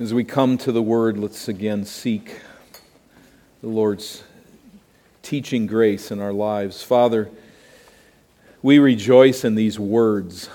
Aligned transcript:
As 0.00 0.12
we 0.12 0.24
come 0.24 0.58
to 0.58 0.72
the 0.72 0.82
word, 0.82 1.16
let's 1.18 1.46
again 1.46 1.84
seek 1.84 2.40
the 3.60 3.68
Lord's 3.68 4.24
teaching 5.22 5.68
grace 5.68 6.10
in 6.10 6.20
our 6.20 6.32
lives. 6.32 6.82
Father, 6.82 7.30
we 8.60 8.80
rejoice 8.80 9.44
in 9.44 9.54
these 9.54 9.78
words, 9.78 10.50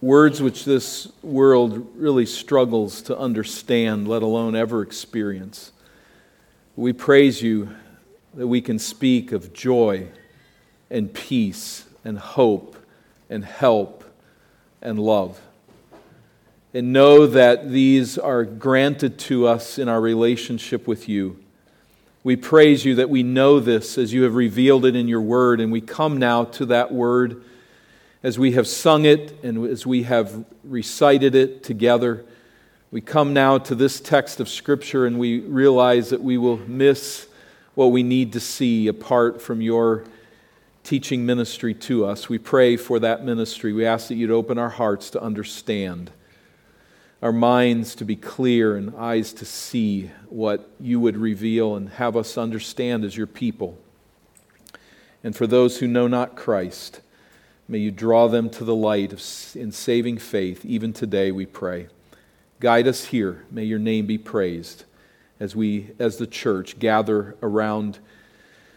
words 0.00 0.42
which 0.42 0.64
this 0.64 1.12
world 1.22 1.88
really 1.94 2.26
struggles 2.26 3.00
to 3.02 3.16
understand, 3.16 4.08
let 4.08 4.22
alone 4.22 4.56
ever 4.56 4.82
experience. 4.82 5.70
We 6.74 6.92
praise 6.92 7.42
you 7.42 7.76
that 8.34 8.48
we 8.48 8.60
can 8.60 8.80
speak 8.80 9.30
of 9.30 9.52
joy 9.52 10.08
and 10.90 11.14
peace 11.14 11.84
and 12.04 12.18
hope 12.18 12.76
and 13.30 13.44
help 13.44 14.02
and 14.82 14.98
love 14.98 15.40
and 16.78 16.92
know 16.92 17.26
that 17.26 17.70
these 17.70 18.16
are 18.16 18.44
granted 18.44 19.18
to 19.18 19.48
us 19.48 19.80
in 19.80 19.88
our 19.88 20.00
relationship 20.00 20.86
with 20.86 21.08
you. 21.08 21.36
We 22.22 22.36
praise 22.36 22.84
you 22.84 22.94
that 22.94 23.10
we 23.10 23.24
know 23.24 23.58
this 23.58 23.98
as 23.98 24.12
you 24.12 24.22
have 24.22 24.36
revealed 24.36 24.84
it 24.84 24.94
in 24.94 25.08
your 25.08 25.20
word, 25.20 25.60
and 25.60 25.72
we 25.72 25.80
come 25.80 26.18
now 26.18 26.44
to 26.44 26.66
that 26.66 26.92
word 26.92 27.42
as 28.22 28.38
we 28.38 28.52
have 28.52 28.68
sung 28.68 29.06
it 29.06 29.42
and 29.42 29.66
as 29.66 29.86
we 29.86 30.04
have 30.04 30.44
recited 30.62 31.34
it 31.34 31.64
together. 31.64 32.24
We 32.92 33.00
come 33.00 33.32
now 33.32 33.58
to 33.58 33.74
this 33.74 33.98
text 34.00 34.38
of 34.38 34.48
Scripture 34.48 35.04
and 35.04 35.18
we 35.18 35.40
realize 35.40 36.10
that 36.10 36.22
we 36.22 36.38
will 36.38 36.58
miss 36.58 37.26
what 37.74 37.86
we 37.86 38.04
need 38.04 38.34
to 38.34 38.40
see 38.40 38.86
apart 38.86 39.42
from 39.42 39.60
your 39.60 40.04
teaching 40.84 41.26
ministry 41.26 41.74
to 41.74 42.06
us. 42.06 42.28
We 42.28 42.38
pray 42.38 42.76
for 42.76 43.00
that 43.00 43.24
ministry. 43.24 43.72
We 43.72 43.84
ask 43.84 44.06
that 44.06 44.14
you'd 44.14 44.30
open 44.30 44.58
our 44.58 44.70
hearts 44.70 45.10
to 45.10 45.20
understand 45.20 46.12
our 47.20 47.32
minds 47.32 47.94
to 47.96 48.04
be 48.04 48.16
clear 48.16 48.76
and 48.76 48.94
eyes 48.96 49.32
to 49.32 49.44
see 49.44 50.10
what 50.28 50.70
you 50.78 51.00
would 51.00 51.16
reveal 51.16 51.74
and 51.74 51.88
have 51.90 52.16
us 52.16 52.38
understand 52.38 53.04
as 53.04 53.16
your 53.16 53.26
people. 53.26 53.76
And 55.24 55.34
for 55.34 55.46
those 55.46 55.78
who 55.78 55.88
know 55.88 56.06
not 56.06 56.36
Christ, 56.36 57.00
may 57.66 57.78
you 57.78 57.90
draw 57.90 58.28
them 58.28 58.48
to 58.50 58.64
the 58.64 58.74
light 58.74 59.12
of, 59.12 59.20
in 59.56 59.72
saving 59.72 60.18
faith, 60.18 60.64
even 60.64 60.92
today, 60.92 61.32
we 61.32 61.44
pray. 61.44 61.88
Guide 62.60 62.86
us 62.86 63.06
here. 63.06 63.44
May 63.50 63.64
your 63.64 63.80
name 63.80 64.06
be 64.06 64.18
praised 64.18 64.84
as 65.40 65.56
we, 65.56 65.90
as 65.98 66.18
the 66.18 66.26
church, 66.26 66.78
gather 66.78 67.36
around 67.42 67.98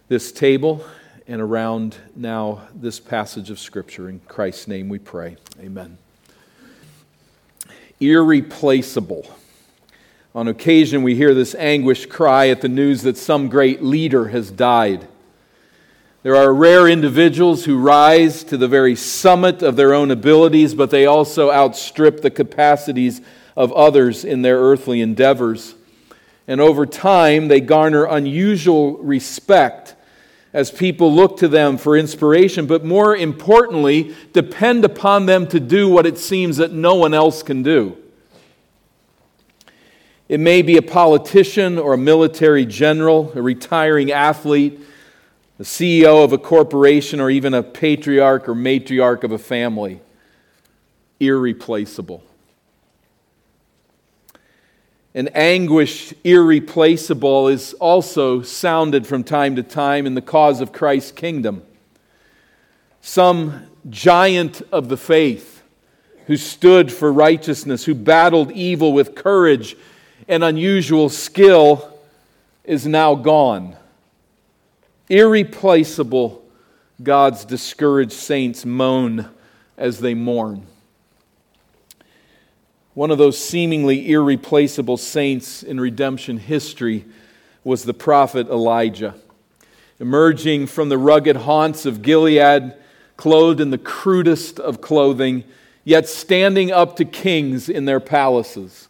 this 0.07 0.31
table 0.31 0.85
and 1.27 1.41
around 1.41 1.97
now 2.15 2.67
this 2.73 2.99
passage 2.99 3.51
of 3.51 3.59
Scripture. 3.59 4.09
In 4.09 4.19
Christ's 4.21 4.67
name 4.67 4.89
we 4.89 4.99
pray. 4.99 5.37
Amen 5.59 5.97
irreplaceable. 8.01 9.25
On 10.33 10.47
occasion, 10.47 11.03
we 11.03 11.15
hear 11.15 11.33
this 11.33 11.55
anguished 11.55 12.09
cry 12.09 12.49
at 12.49 12.61
the 12.61 12.69
news 12.69 13.03
that 13.03 13.17
some 13.17 13.47
great 13.47 13.83
leader 13.83 14.29
has 14.29 14.49
died. 14.49 15.07
There 16.23 16.35
are 16.35 16.53
rare 16.53 16.87
individuals 16.87 17.65
who 17.65 17.79
rise 17.79 18.43
to 18.45 18.57
the 18.57 18.67
very 18.67 18.95
summit 18.95 19.63
of 19.63 19.75
their 19.75 19.93
own 19.93 20.11
abilities, 20.11 20.73
but 20.73 20.89
they 20.89 21.05
also 21.05 21.51
outstrip 21.51 22.21
the 22.21 22.29
capacities 22.29 23.21
of 23.55 23.73
others 23.73 24.23
in 24.23 24.41
their 24.41 24.59
earthly 24.59 25.01
endeavors. 25.01 25.75
And 26.47 26.61
over 26.61 26.85
time, 26.85 27.47
they 27.47 27.59
garner 27.59 28.05
unusual 28.05 28.97
respect 28.97 29.95
as 30.53 30.69
people 30.69 31.13
look 31.13 31.37
to 31.37 31.47
them 31.47 31.77
for 31.77 31.97
inspiration, 31.97 32.65
but 32.65 32.83
more 32.83 33.15
importantly, 33.15 34.15
depend 34.33 34.83
upon 34.83 35.25
them 35.25 35.47
to 35.47 35.59
do 35.59 35.87
what 35.87 36.05
it 36.05 36.17
seems 36.17 36.57
that 36.57 36.73
no 36.73 36.95
one 36.95 37.13
else 37.13 37.41
can 37.41 37.63
do. 37.63 37.97
It 40.27 40.39
may 40.39 40.61
be 40.61 40.77
a 40.77 40.81
politician 40.81 41.77
or 41.77 41.93
a 41.93 41.97
military 41.97 42.65
general, 42.65 43.31
a 43.35 43.41
retiring 43.41 44.11
athlete, 44.11 44.79
the 45.57 45.63
CEO 45.63 46.23
of 46.23 46.33
a 46.33 46.37
corporation, 46.37 47.19
or 47.19 47.29
even 47.29 47.53
a 47.53 47.61
patriarch 47.61 48.47
or 48.47 48.55
matriarch 48.55 49.23
of 49.23 49.31
a 49.31 49.37
family. 49.37 50.01
Irreplaceable. 51.19 52.23
An 55.13 55.27
anguish 55.29 56.13
irreplaceable 56.23 57.49
is 57.49 57.73
also 57.73 58.41
sounded 58.41 59.05
from 59.05 59.25
time 59.25 59.57
to 59.57 59.63
time 59.63 60.05
in 60.05 60.15
the 60.15 60.21
cause 60.21 60.61
of 60.61 60.71
Christ's 60.71 61.11
kingdom. 61.11 61.63
Some 63.01 63.67
giant 63.89 64.61
of 64.71 64.87
the 64.87 64.95
faith 64.95 65.63
who 66.27 66.37
stood 66.37 66.93
for 66.93 67.11
righteousness, 67.11 67.83
who 67.83 67.93
battled 67.93 68.51
evil 68.51 68.93
with 68.93 69.15
courage 69.15 69.75
and 70.29 70.45
unusual 70.45 71.09
skill, 71.09 71.93
is 72.63 72.87
now 72.87 73.15
gone. 73.15 73.75
Irreplaceable, 75.09 76.41
God's 77.03 77.43
discouraged 77.43 78.13
saints 78.13 78.65
moan 78.65 79.29
as 79.77 79.99
they 79.99 80.13
mourn. 80.13 80.67
One 82.93 83.09
of 83.09 83.17
those 83.17 83.37
seemingly 83.37 84.11
irreplaceable 84.11 84.97
saints 84.97 85.63
in 85.63 85.79
redemption 85.79 86.37
history 86.37 87.05
was 87.63 87.83
the 87.83 87.93
prophet 87.93 88.49
Elijah. 88.49 89.15
Emerging 89.99 90.67
from 90.67 90.89
the 90.89 90.97
rugged 90.97 91.37
haunts 91.37 91.85
of 91.85 92.01
Gilead, 92.01 92.73
clothed 93.15 93.61
in 93.61 93.69
the 93.69 93.77
crudest 93.77 94.59
of 94.59 94.81
clothing, 94.81 95.45
yet 95.83 96.09
standing 96.09 96.71
up 96.71 96.97
to 96.97 97.05
kings 97.05 97.69
in 97.69 97.85
their 97.85 97.99
palaces. 97.99 98.89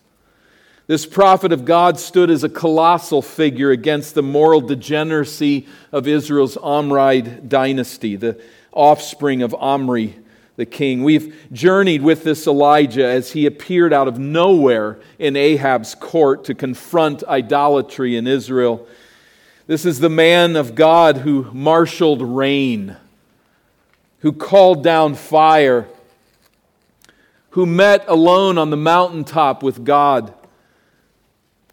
This 0.88 1.06
prophet 1.06 1.52
of 1.52 1.64
God 1.64 2.00
stood 2.00 2.32
as 2.32 2.44
a 2.44 2.50
colossal 2.50 3.22
figure 3.22 3.70
against 3.70 4.16
the 4.16 4.24
moral 4.24 4.62
degeneracy 4.62 5.68
of 5.92 6.08
Israel's 6.08 6.58
Omride 6.58 7.48
dynasty, 7.48 8.16
the 8.16 8.42
offspring 8.74 9.44
of 9.44 9.54
Omri 9.54 10.16
the 10.62 10.66
king. 10.68 11.02
We've 11.02 11.36
journeyed 11.52 12.04
with 12.04 12.24
this 12.24 12.46
Elijah 12.46 13.08
as 13.08 13.32
he 13.32 13.48
appeared 13.48 13.94
out 13.94 14.08
of 14.08 14.20
nowhere 14.20 15.00
in 15.18 15.36
Ahab's 15.36 15.96
court 15.96 16.44
to 16.44 16.54
confront 16.54 17.24
idolatry 17.24 18.16
in 18.16 18.28
Israel. 18.28 18.88
This 19.66 19.88
is 19.88 20.00
the 20.00 20.10
man 20.10 20.56
of 20.56 20.76
God 20.76 21.18
who 21.18 21.52
marshaled 21.52 22.22
rain, 22.22 22.96
who 24.20 24.32
called 24.32 24.84
down 24.84 25.16
fire, 25.16 25.88
who 27.50 27.66
met 27.66 28.08
alone 28.08 28.60
on 28.60 28.70
the 28.70 28.78
mountaintop 28.78 29.64
with 29.64 29.84
God, 29.84 30.32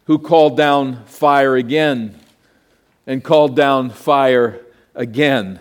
who 0.05 0.17
called 0.17 0.57
down 0.57 1.05
fire 1.05 1.55
again 1.55 2.19
and 3.05 3.23
called 3.23 3.55
down 3.55 3.91
fire 3.91 4.59
again 4.95 5.59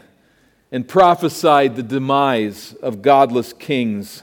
and 0.71 0.87
prophesied 0.87 1.77
the 1.77 1.83
demise 1.83 2.75
of 2.75 3.03
godless 3.03 3.53
kings. 3.53 4.23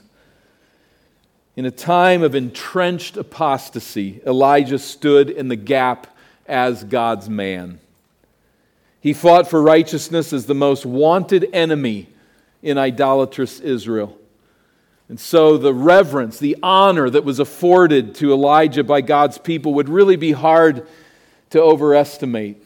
In 1.55 1.65
a 1.65 1.71
time 1.71 2.21
of 2.21 2.35
entrenched 2.35 3.17
apostasy, 3.17 4.21
Elijah 4.25 4.79
stood 4.79 5.29
in 5.29 5.47
the 5.47 5.55
gap 5.55 6.07
as 6.47 6.83
God's 6.83 7.29
man. 7.29 7.79
He 8.99 9.13
fought 9.13 9.47
for 9.47 9.61
righteousness 9.61 10.33
as 10.33 10.45
the 10.45 10.55
most 10.55 10.85
wanted 10.85 11.47
enemy 11.53 12.09
in 12.61 12.77
idolatrous 12.77 13.59
Israel. 13.59 14.17
And 15.07 15.19
so, 15.19 15.57
the 15.57 15.73
reverence, 15.73 16.39
the 16.39 16.57
honor 16.63 17.09
that 17.11 17.23
was 17.23 17.37
afforded 17.37 18.15
to 18.15 18.33
Elijah 18.33 18.83
by 18.83 19.01
God's 19.01 19.37
people 19.37 19.75
would 19.75 19.87
really 19.87 20.15
be 20.15 20.31
hard 20.31 20.87
to 21.51 21.61
overestimate. 21.61 22.64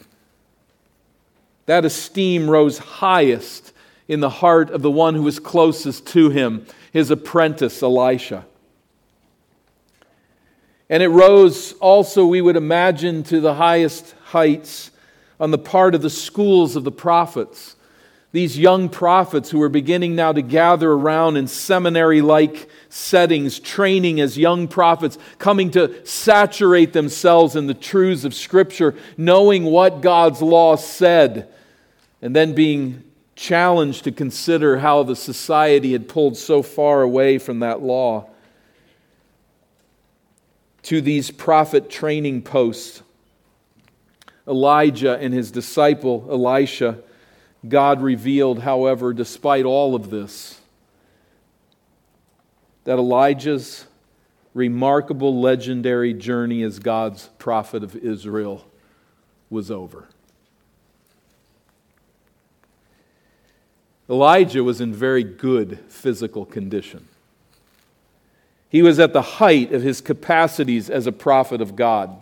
That 1.69 1.85
esteem 1.85 2.49
rose 2.49 2.79
highest 2.79 3.73
in 4.07 4.21
the 4.21 4.29
heart 4.31 4.71
of 4.71 4.81
the 4.81 4.89
one 4.89 5.13
who 5.13 5.21
was 5.21 5.37
closest 5.37 6.07
to 6.07 6.31
him, 6.31 6.65
his 6.91 7.11
apprentice 7.11 7.83
Elisha. 7.83 8.47
And 10.89 11.03
it 11.03 11.09
rose 11.09 11.73
also, 11.73 12.25
we 12.25 12.41
would 12.41 12.55
imagine, 12.55 13.21
to 13.25 13.39
the 13.39 13.53
highest 13.53 14.15
heights 14.23 14.89
on 15.39 15.51
the 15.51 15.59
part 15.59 15.93
of 15.93 16.01
the 16.01 16.09
schools 16.09 16.75
of 16.75 16.85
the 16.85 16.91
prophets. 16.91 17.75
These 18.31 18.57
young 18.57 18.89
prophets 18.89 19.51
who 19.51 19.59
were 19.59 19.69
beginning 19.69 20.15
now 20.15 20.31
to 20.31 20.41
gather 20.41 20.91
around 20.91 21.37
in 21.37 21.45
seminary 21.45 22.23
like 22.23 22.67
settings, 22.89 23.59
training 23.59 24.19
as 24.19 24.39
young 24.39 24.67
prophets, 24.67 25.19
coming 25.37 25.69
to 25.71 26.03
saturate 26.03 26.93
themselves 26.93 27.55
in 27.55 27.67
the 27.67 27.75
truths 27.75 28.23
of 28.25 28.33
Scripture, 28.33 28.95
knowing 29.17 29.65
what 29.65 30.01
God's 30.01 30.41
law 30.41 30.75
said, 30.75 31.47
and 32.21 32.35
then 32.35 32.53
being 32.53 33.03
challenged 33.35 34.03
to 34.03 34.11
consider 34.11 34.79
how 34.79 35.03
the 35.03 35.15
society 35.15 35.93
had 35.93 36.09
pulled 36.09 36.37
so 36.37 36.61
far 36.61 37.01
away 37.01 37.37
from 37.37 37.59
that 37.59 37.81
law. 37.81 38.29
To 40.83 41.01
these 41.01 41.31
prophet 41.31 41.89
training 41.89 42.41
posts, 42.41 43.01
Elijah 44.47 45.17
and 45.17 45.33
his 45.33 45.51
disciple 45.51 46.27
Elisha, 46.29 46.99
God 47.67 48.01
revealed, 48.01 48.59
however, 48.59 49.13
despite 49.13 49.65
all 49.65 49.95
of 49.95 50.09
this, 50.09 50.59
that 52.85 52.97
Elijah's 52.97 53.85
remarkable, 54.53 55.39
legendary 55.39 56.13
journey 56.13 56.63
as 56.63 56.79
God's 56.79 57.29
prophet 57.37 57.83
of 57.83 57.95
Israel 57.95 58.65
was 59.49 59.69
over. 59.69 60.07
Elijah 64.09 64.63
was 64.63 64.81
in 64.81 64.93
very 64.93 65.23
good 65.23 65.79
physical 65.87 66.45
condition. 66.45 67.07
He 68.69 68.81
was 68.81 68.99
at 68.99 69.13
the 69.13 69.21
height 69.21 69.71
of 69.71 69.81
his 69.81 70.01
capacities 70.01 70.89
as 70.89 71.05
a 71.05 71.11
prophet 71.11 71.61
of 71.61 71.75
God. 71.75 72.15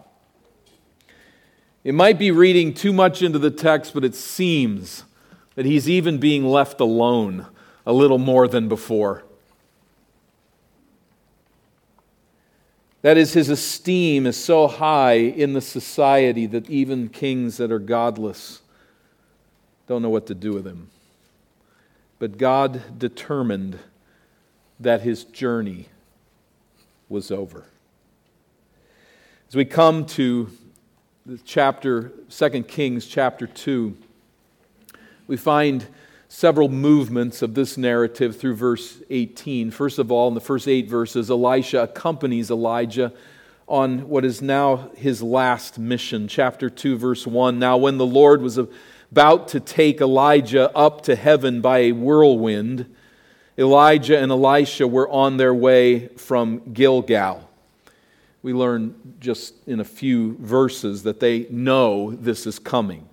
It 1.83 1.93
might 1.93 2.19
be 2.19 2.31
reading 2.31 2.73
too 2.73 2.91
much 2.91 3.21
into 3.21 3.39
the 3.39 3.51
text, 3.51 3.93
but 3.93 4.03
it 4.03 4.15
seems 4.15 5.05
that 5.55 5.65
he's 5.65 5.89
even 5.89 6.17
being 6.17 6.45
left 6.45 6.81
alone 6.81 7.47
a 7.85 7.93
little 7.93 8.17
more 8.17 8.47
than 8.47 8.67
before. 8.67 9.23
That 13.01 13.15
is, 13.15 13.33
his 13.33 13.49
esteem 13.49 14.25
is 14.25 14.35
so 14.35 14.67
high 14.67 15.13
in 15.13 15.53
the 15.53 15.61
society 15.61 16.45
that 16.47 16.69
even 16.69 17.07
kings 17.07 17.57
that 17.57 17.71
are 17.71 17.79
godless 17.79 18.61
don't 19.87 20.01
know 20.01 20.09
what 20.09 20.27
to 20.27 20.35
do 20.35 20.51
with 20.51 20.65
him. 20.65 20.89
But 22.19 22.37
God 22.37 22.97
determined 22.97 23.79
that 24.79 25.01
his 25.01 25.23
journey 25.23 25.89
was 27.09 27.31
over. 27.31 27.65
As 29.47 29.55
we 29.55 29.65
come 29.65 30.05
to 30.07 30.49
the 31.25 31.37
chapter, 31.37 32.11
2 32.29 32.63
Kings 32.63 33.05
chapter 33.05 33.47
2, 33.47 33.95
we 35.27 35.37
find 35.37 35.87
several 36.29 36.69
movements 36.69 37.41
of 37.41 37.53
this 37.53 37.77
narrative 37.77 38.37
through 38.39 38.55
verse 38.55 39.01
18. 39.09 39.71
First 39.71 39.99
of 39.99 40.11
all, 40.11 40.27
in 40.27 40.33
the 40.33 40.41
first 40.41 40.67
eight 40.67 40.89
verses, 40.89 41.29
Elisha 41.29 41.83
accompanies 41.83 42.51
Elijah 42.51 43.13
on 43.67 44.07
what 44.07 44.25
is 44.25 44.41
now 44.41 44.89
his 44.95 45.21
last 45.21 45.77
mission. 45.77 46.27
Chapter 46.27 46.69
2, 46.69 46.97
verse 46.97 47.27
1. 47.27 47.59
Now, 47.59 47.77
when 47.77 47.97
the 47.97 48.05
Lord 48.05 48.41
was 48.41 48.57
about 49.11 49.47
to 49.49 49.59
take 49.59 50.01
Elijah 50.01 50.75
up 50.75 51.01
to 51.03 51.15
heaven 51.15 51.61
by 51.61 51.79
a 51.79 51.91
whirlwind, 51.91 52.93
Elijah 53.57 54.19
and 54.19 54.31
Elisha 54.31 54.87
were 54.87 55.09
on 55.09 55.37
their 55.37 55.53
way 55.53 56.07
from 56.09 56.73
Gilgal. 56.73 57.49
We 58.43 58.53
learn 58.53 58.95
just 59.19 59.55
in 59.67 59.79
a 59.79 59.83
few 59.83 60.37
verses 60.37 61.03
that 61.03 61.19
they 61.19 61.47
know 61.49 62.11
this 62.11 62.45
is 62.45 62.59
coming. 62.59 63.07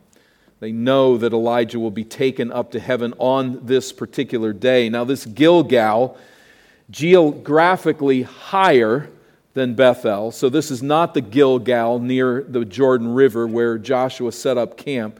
They 0.60 0.70
know 0.72 1.16
that 1.16 1.32
Elijah 1.32 1.80
will 1.80 1.90
be 1.90 2.04
taken 2.04 2.52
up 2.52 2.70
to 2.72 2.80
heaven 2.80 3.14
on 3.18 3.64
this 3.66 3.92
particular 3.92 4.52
day. 4.52 4.88
Now, 4.88 5.04
this 5.04 5.26
Gilgal, 5.26 6.16
geographically 6.90 8.22
higher 8.22 9.10
than 9.54 9.74
Bethel, 9.74 10.30
so 10.30 10.48
this 10.48 10.70
is 10.70 10.82
not 10.82 11.14
the 11.14 11.20
Gilgal 11.20 11.98
near 11.98 12.42
the 12.42 12.64
Jordan 12.64 13.14
River 13.14 13.46
where 13.46 13.78
Joshua 13.78 14.32
set 14.32 14.58
up 14.58 14.76
camp. 14.76 15.18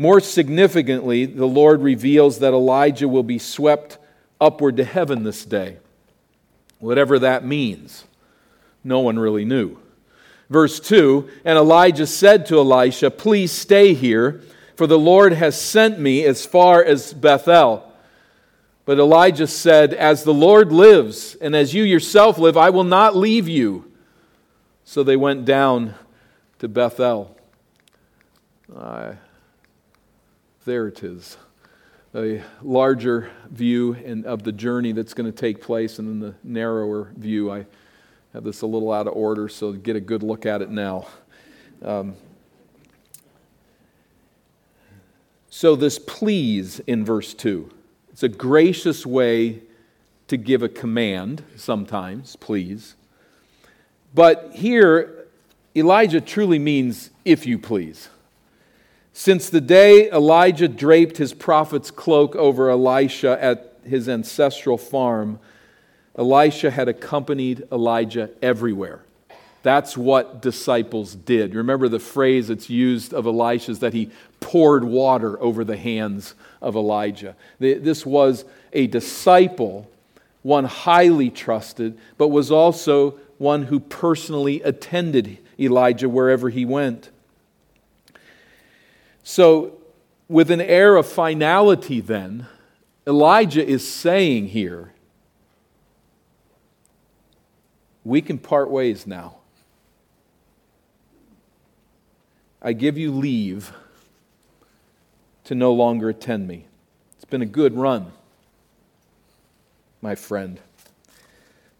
More 0.00 0.20
significantly, 0.20 1.26
the 1.26 1.44
Lord 1.44 1.82
reveals 1.82 2.38
that 2.38 2.54
Elijah 2.54 3.08
will 3.08 3.24
be 3.24 3.40
swept 3.40 3.98
upward 4.40 4.76
to 4.76 4.84
heaven 4.84 5.24
this 5.24 5.44
day. 5.44 5.78
Whatever 6.78 7.18
that 7.18 7.44
means, 7.44 8.04
no 8.84 9.00
one 9.00 9.18
really 9.18 9.44
knew. 9.44 9.76
Verse 10.48 10.78
2 10.78 11.28
And 11.44 11.58
Elijah 11.58 12.06
said 12.06 12.46
to 12.46 12.58
Elisha, 12.58 13.10
Please 13.10 13.50
stay 13.50 13.92
here, 13.92 14.40
for 14.76 14.86
the 14.86 14.96
Lord 14.98 15.32
has 15.32 15.60
sent 15.60 15.98
me 15.98 16.24
as 16.24 16.46
far 16.46 16.82
as 16.82 17.12
Bethel. 17.12 17.84
But 18.84 19.00
Elijah 19.00 19.48
said, 19.48 19.92
As 19.92 20.22
the 20.22 20.32
Lord 20.32 20.70
lives, 20.70 21.34
and 21.40 21.56
as 21.56 21.74
you 21.74 21.82
yourself 21.82 22.38
live, 22.38 22.56
I 22.56 22.70
will 22.70 22.84
not 22.84 23.16
leave 23.16 23.48
you. 23.48 23.90
So 24.84 25.02
they 25.02 25.16
went 25.16 25.44
down 25.44 25.96
to 26.60 26.68
Bethel. 26.68 27.36
Uh, 28.72 29.14
there 30.68 30.86
it 30.86 31.02
is 31.02 31.38
a 32.14 32.42
larger 32.62 33.30
view 33.50 33.94
in, 33.94 34.24
of 34.24 34.42
the 34.42 34.52
journey 34.52 34.92
that's 34.92 35.14
going 35.14 35.30
to 35.30 35.36
take 35.36 35.62
place, 35.62 35.98
and 35.98 36.08
then 36.08 36.20
the 36.20 36.34
narrower 36.42 37.10
view. 37.16 37.50
I 37.50 37.66
have 38.32 38.44
this 38.44 38.62
a 38.62 38.66
little 38.66 38.92
out 38.92 39.06
of 39.06 39.14
order, 39.14 39.48
so 39.48 39.72
get 39.72 39.96
a 39.96 40.00
good 40.00 40.22
look 40.22 40.46
at 40.46 40.62
it 40.62 40.70
now. 40.70 41.06
Um, 41.82 42.16
so, 45.48 45.74
this 45.74 45.98
please 45.98 46.80
in 46.80 47.04
verse 47.04 47.34
2, 47.34 47.70
it's 48.10 48.22
a 48.22 48.28
gracious 48.28 49.06
way 49.06 49.62
to 50.28 50.36
give 50.36 50.62
a 50.62 50.68
command 50.68 51.42
sometimes, 51.56 52.36
please. 52.36 52.94
But 54.14 54.50
here, 54.54 55.26
Elijah 55.74 56.20
truly 56.20 56.58
means 56.58 57.10
if 57.24 57.46
you 57.46 57.58
please. 57.58 58.08
Since 59.12 59.50
the 59.50 59.60
day 59.60 60.10
Elijah 60.10 60.68
draped 60.68 61.16
his 61.16 61.34
prophet's 61.34 61.90
cloak 61.90 62.36
over 62.36 62.70
Elisha 62.70 63.36
at 63.42 63.74
his 63.84 64.08
ancestral 64.08 64.78
farm, 64.78 65.40
Elisha 66.16 66.70
had 66.70 66.88
accompanied 66.88 67.66
Elijah 67.72 68.30
everywhere. 68.42 69.02
That's 69.62 69.96
what 69.96 70.40
disciples 70.40 71.14
did. 71.14 71.54
Remember 71.54 71.88
the 71.88 71.98
phrase 71.98 72.48
that's 72.48 72.70
used 72.70 73.12
of 73.12 73.26
Elisha 73.26 73.72
is 73.72 73.80
that 73.80 73.92
he 73.92 74.10
poured 74.40 74.84
water 74.84 75.40
over 75.42 75.64
the 75.64 75.76
hands 75.76 76.34
of 76.62 76.76
Elijah. 76.76 77.34
This 77.58 78.06
was 78.06 78.44
a 78.72 78.86
disciple, 78.86 79.90
one 80.42 80.64
highly 80.64 81.28
trusted, 81.28 81.98
but 82.16 82.28
was 82.28 82.52
also 82.52 83.18
one 83.38 83.64
who 83.64 83.80
personally 83.80 84.62
attended 84.62 85.38
Elijah 85.58 86.08
wherever 86.08 86.50
he 86.50 86.64
went. 86.64 87.10
So, 89.30 89.74
with 90.26 90.50
an 90.50 90.62
air 90.62 90.96
of 90.96 91.06
finality, 91.06 92.00
then, 92.00 92.46
Elijah 93.06 93.62
is 93.64 93.86
saying 93.86 94.48
here, 94.48 94.94
we 98.04 98.22
can 98.22 98.38
part 98.38 98.70
ways 98.70 99.06
now. 99.06 99.36
I 102.62 102.72
give 102.72 102.96
you 102.96 103.12
leave 103.12 103.70
to 105.44 105.54
no 105.54 105.74
longer 105.74 106.08
attend 106.08 106.48
me. 106.48 106.64
It's 107.16 107.26
been 107.26 107.42
a 107.42 107.46
good 107.46 107.76
run, 107.76 108.12
my 110.00 110.14
friend. 110.14 110.58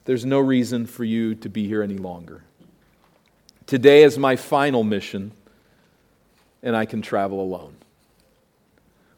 There's 0.04 0.26
no 0.26 0.38
reason 0.38 0.84
for 0.84 1.04
you 1.04 1.34
to 1.36 1.48
be 1.48 1.66
here 1.66 1.82
any 1.82 1.96
longer. 1.96 2.44
Today 3.66 4.02
is 4.02 4.18
my 4.18 4.36
final 4.36 4.84
mission 4.84 5.32
and 6.62 6.76
I 6.76 6.84
can 6.86 7.02
travel 7.02 7.40
alone. 7.40 7.76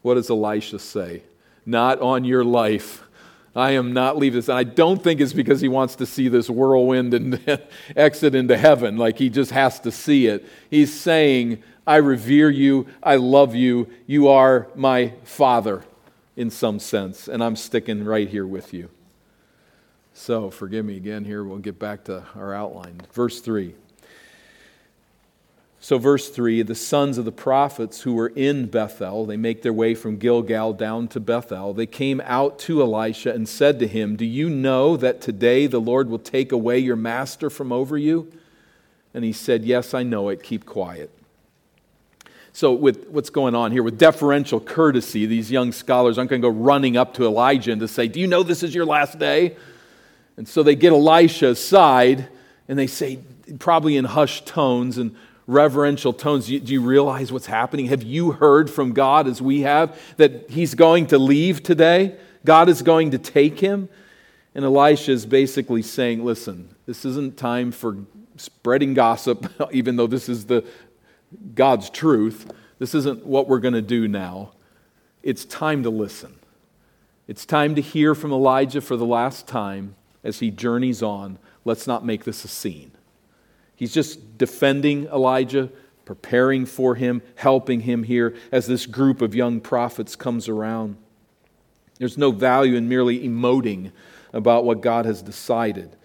What 0.03 0.15
does 0.15 0.31
Elisha 0.31 0.79
say? 0.79 1.23
Not 1.67 2.01
on 2.01 2.25
your 2.25 2.45
life. 2.45 3.03
I 3.55 3.73
am 3.73 3.93
not 3.93 4.17
leaving 4.17 4.39
this. 4.39 4.49
And 4.49 4.57
I 4.57 4.65
don't 4.65 5.03
think 5.03 5.21
it's 5.21 5.33
because 5.33 5.61
he 5.61 5.69
wants 5.69 5.97
to 5.97 6.07
see 6.07 6.29
this 6.29 6.49
whirlwind 6.49 7.15
and 7.15 7.61
exit 7.97 8.35
into 8.35 8.57
heaven. 8.57 8.97
Like 8.97 9.19
he 9.19 9.29
just 9.29 9.51
has 9.51 9.81
to 9.81 9.91
see 9.91 10.27
it. 10.27 10.47
He's 10.71 10.99
saying, 10.99 11.63
I 11.87 11.97
revere 11.97 12.51
you. 12.51 12.87
I 13.03 13.17
love 13.17 13.55
you. 13.55 13.89
You 14.07 14.29
are 14.29 14.69
my 14.75 15.15
father 15.25 15.85
in 16.37 16.51
some 16.51 16.79
sense. 16.79 17.27
And 17.29 17.43
I'm 17.43 17.57
sticking 17.57 18.05
right 18.05 18.29
here 18.29 18.47
with 18.47 18.73
you. 18.73 18.89
So 20.15 20.51
forgive 20.51 20.85
me 20.85 20.97
again 20.97 21.25
here. 21.25 21.43
We'll 21.43 21.59
get 21.59 21.79
back 21.79 22.05
to 22.05 22.25
our 22.37 22.55
outline. 22.55 23.01
Verse 23.13 23.41
3. 23.41 23.75
So, 25.83 25.97
verse 25.97 26.29
3 26.29 26.63
the 26.63 26.75
sons 26.75 27.17
of 27.17 27.25
the 27.25 27.33
prophets 27.33 28.03
who 28.03 28.13
were 28.13 28.29
in 28.29 28.67
Bethel, 28.67 29.25
they 29.25 29.39
make 29.39 29.63
their 29.63 29.73
way 29.73 29.95
from 29.95 30.19
Gilgal 30.19 30.75
down 30.75 31.09
to 31.09 31.21
Bethel. 31.21 31.73
They 31.73 31.87
came 31.87 32.21
out 32.27 32.59
to 32.61 32.83
Elisha 32.83 33.33
and 33.33 33.49
said 33.49 33.79
to 33.79 33.87
him, 33.87 34.15
Do 34.17 34.27
you 34.27 34.51
know 34.51 34.99
that 34.99 35.23
today 35.23 35.67
the 35.67 35.81
Lord 35.81 36.11
will 36.11 36.19
take 36.19 36.53
away 36.53 36.79
your 36.79 36.97
master 36.97 37.49
from 37.49 37.73
over 37.73 37.97
you? 37.97 38.31
And 39.15 39.25
he 39.25 39.33
said, 39.33 39.65
Yes, 39.65 39.95
I 39.95 40.03
know 40.03 40.29
it. 40.29 40.43
Keep 40.43 40.67
quiet. 40.67 41.11
So, 42.53 42.73
with 42.75 43.09
what's 43.09 43.31
going 43.31 43.55
on 43.55 43.73
here, 43.73 43.83
with 43.83 43.99
deferential 43.99 44.61
courtesy, 44.61 45.25
these 45.25 45.51
young 45.51 45.73
scholars 45.73 46.19
aren't 46.19 46.29
going 46.29 46.43
to 46.43 46.49
go 46.49 46.55
running 46.55 46.99
up 46.99 47.15
to 47.15 47.25
Elijah 47.25 47.73
and 47.73 47.81
to 47.81 47.89
say, 47.89 48.07
Do 48.07 48.21
you 48.21 48.27
know 48.27 48.43
this 48.43 48.63
is 48.63 48.75
your 48.75 48.85
last 48.85 49.19
day? 49.19 49.57
And 50.37 50.47
so 50.47 50.63
they 50.63 50.75
get 50.75 50.93
Elisha 50.93 51.49
aside 51.49 52.29
and 52.69 52.79
they 52.79 52.87
say, 52.87 53.19
probably 53.59 53.97
in 53.97 54.05
hushed 54.05 54.47
tones, 54.47 54.99
and 54.99 55.17
reverential 55.51 56.13
tones. 56.13 56.47
Do 56.47 56.73
you 56.73 56.81
realize 56.81 57.33
what's 57.33 57.47
happening? 57.47 57.87
Have 57.87 58.03
you 58.03 58.33
heard 58.33 58.71
from 58.71 58.93
God 58.93 59.27
as 59.27 59.43
we 59.43 59.63
have 59.63 60.01
that 60.17 60.49
he's 60.51 60.75
going 60.75 61.09
to 61.09 61.19
leave 61.19 61.63
today? 61.63 62.17
God 62.45 62.69
is 62.69 62.83
going 62.83 63.11
to 63.11 63.19
take 63.19 63.59
him? 63.59 63.89
And 64.55 64.65
Elisha 64.65 65.13
is 65.13 65.27
basically 65.27 65.83
saying, 65.83 66.25
listen, 66.25 66.75
this 66.87 67.05
isn't 67.05 67.37
time 67.37 67.73
for 67.73 67.99
spreading 68.37 68.95
gossip, 68.95 69.53
even 69.73 69.97
though 69.97 70.07
this 70.07 70.29
is 70.29 70.47
the 70.47 70.65
God's 71.55 71.91
truth. 71.91 72.51
This 72.79 72.95
isn't 72.95 73.27
what 73.27 73.49
we're 73.49 73.61
going 73.61 73.75
to 73.75 73.83
do 73.83 74.09
now. 74.09 74.53
It's 75.23 75.45
time 75.45 75.83
to 75.83 75.91
listen. 75.91 76.37
It's 77.29 77.45
time 77.45 77.75
to 77.75 77.83
hear 77.83 78.15
from 78.15 78.33
Elijah 78.33 78.81
for 78.81 78.97
the 78.97 79.05
last 79.05 79.47
time 79.47 79.95
as 80.25 80.39
he 80.41 80.51
journeys 80.51 81.03
on. 81.03 81.39
let's 81.65 81.87
not 81.87 82.05
make 82.05 82.25
this 82.25 82.45
a 82.45 82.49
scene. 82.49 82.90
He's 83.81 83.95
just 83.95 84.37
defending 84.37 85.07
Elijah, 85.07 85.71
preparing 86.05 86.67
for 86.67 86.97
him, 86.97 87.23
helping 87.35 87.81
him 87.81 88.03
here 88.03 88.37
as 88.53 88.67
this 88.67 88.85
group 88.85 89.23
of 89.23 89.35
young 89.35 89.59
prophets 89.59 90.17
comes 90.17 90.51
around. 90.51 90.99
There's 91.97 92.19
no 92.19 92.31
value 92.31 92.75
in 92.77 92.91
merely 92.91 93.27
emoting 93.27 93.93
about 94.35 94.67
what 94.67 94.83
God 94.83 95.07
has 95.07 95.23
decided. 95.23 95.97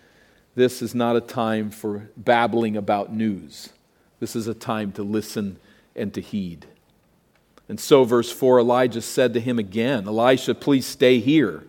This 0.55 0.81
is 0.81 0.95
not 0.95 1.17
a 1.17 1.21
time 1.21 1.69
for 1.69 2.09
babbling 2.15 2.77
about 2.77 3.13
news. 3.13 3.73
This 4.21 4.37
is 4.37 4.47
a 4.47 4.53
time 4.53 4.93
to 4.93 5.03
listen 5.03 5.57
and 5.97 6.13
to 6.13 6.21
heed. 6.21 6.67
And 7.67 7.77
so, 7.77 8.05
verse 8.05 8.31
4 8.31 8.61
Elijah 8.61 9.01
said 9.01 9.33
to 9.33 9.41
him 9.41 9.59
again, 9.59 10.07
Elisha, 10.07 10.55
please 10.55 10.85
stay 10.85 11.19
here. 11.19 11.65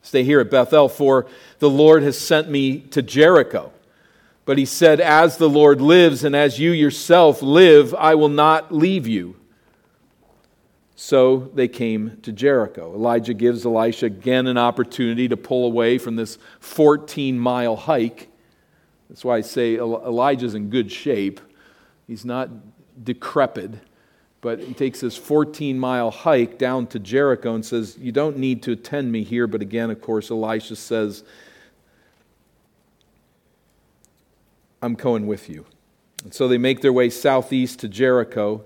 Stay 0.00 0.24
here 0.24 0.40
at 0.40 0.50
Bethel, 0.50 0.88
for 0.88 1.26
the 1.58 1.68
Lord 1.68 2.02
has 2.02 2.16
sent 2.16 2.48
me 2.48 2.80
to 2.80 3.02
Jericho. 3.02 3.74
But 4.44 4.58
he 4.58 4.64
said, 4.64 5.00
As 5.00 5.36
the 5.36 5.48
Lord 5.48 5.80
lives, 5.80 6.24
and 6.24 6.34
as 6.34 6.58
you 6.58 6.70
yourself 6.70 7.42
live, 7.42 7.94
I 7.94 8.14
will 8.14 8.28
not 8.28 8.72
leave 8.72 9.06
you. 9.06 9.36
So 11.02 11.50
they 11.54 11.66
came 11.66 12.18
to 12.22 12.30
Jericho. 12.30 12.92
Elijah 12.92 13.32
gives 13.32 13.64
Elisha 13.64 14.06
again 14.06 14.46
an 14.46 14.58
opportunity 14.58 15.28
to 15.28 15.36
pull 15.36 15.64
away 15.64 15.96
from 15.96 16.16
this 16.16 16.36
14 16.60 17.38
mile 17.38 17.74
hike. 17.74 18.28
That's 19.08 19.24
why 19.24 19.38
I 19.38 19.40
say 19.40 19.76
Elijah's 19.76 20.54
in 20.54 20.68
good 20.68 20.92
shape. 20.92 21.40
He's 22.06 22.26
not 22.26 22.50
decrepit, 23.02 23.72
but 24.42 24.60
he 24.60 24.74
takes 24.74 25.00
this 25.00 25.16
14 25.16 25.78
mile 25.78 26.10
hike 26.10 26.58
down 26.58 26.86
to 26.88 26.98
Jericho 26.98 27.54
and 27.54 27.64
says, 27.64 27.96
You 27.98 28.12
don't 28.12 28.36
need 28.36 28.62
to 28.64 28.72
attend 28.72 29.10
me 29.10 29.24
here. 29.24 29.46
But 29.46 29.62
again, 29.62 29.90
of 29.90 30.02
course, 30.02 30.30
Elisha 30.30 30.76
says, 30.76 31.24
I'm 34.82 34.94
going 34.94 35.26
with 35.26 35.48
you. 35.48 35.66
And 36.24 36.34
so 36.34 36.48
they 36.48 36.58
make 36.58 36.80
their 36.80 36.92
way 36.92 37.10
southeast 37.10 37.80
to 37.80 37.88
Jericho. 37.88 38.64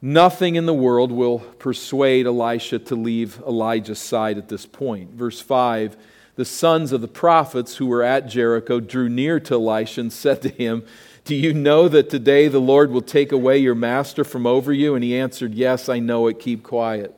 Nothing 0.00 0.54
in 0.56 0.66
the 0.66 0.74
world 0.74 1.10
will 1.10 1.40
persuade 1.40 2.26
Elisha 2.26 2.78
to 2.78 2.94
leave 2.94 3.40
Elijah's 3.46 3.98
side 3.98 4.38
at 4.38 4.48
this 4.48 4.66
point. 4.66 5.10
Verse 5.10 5.40
5 5.40 5.96
The 6.36 6.44
sons 6.44 6.92
of 6.92 7.00
the 7.00 7.08
prophets 7.08 7.76
who 7.76 7.86
were 7.86 8.02
at 8.02 8.28
Jericho 8.28 8.80
drew 8.80 9.08
near 9.08 9.40
to 9.40 9.54
Elisha 9.54 10.00
and 10.00 10.12
said 10.12 10.42
to 10.42 10.48
him, 10.48 10.84
Do 11.24 11.34
you 11.34 11.52
know 11.52 11.88
that 11.88 12.10
today 12.10 12.46
the 12.48 12.60
Lord 12.60 12.90
will 12.90 13.02
take 13.02 13.32
away 13.32 13.58
your 13.58 13.74
master 13.74 14.22
from 14.22 14.46
over 14.46 14.72
you? 14.72 14.94
And 14.94 15.02
he 15.02 15.16
answered, 15.16 15.54
Yes, 15.54 15.88
I 15.88 15.98
know 15.98 16.28
it. 16.28 16.38
Keep 16.38 16.62
quiet. 16.62 17.14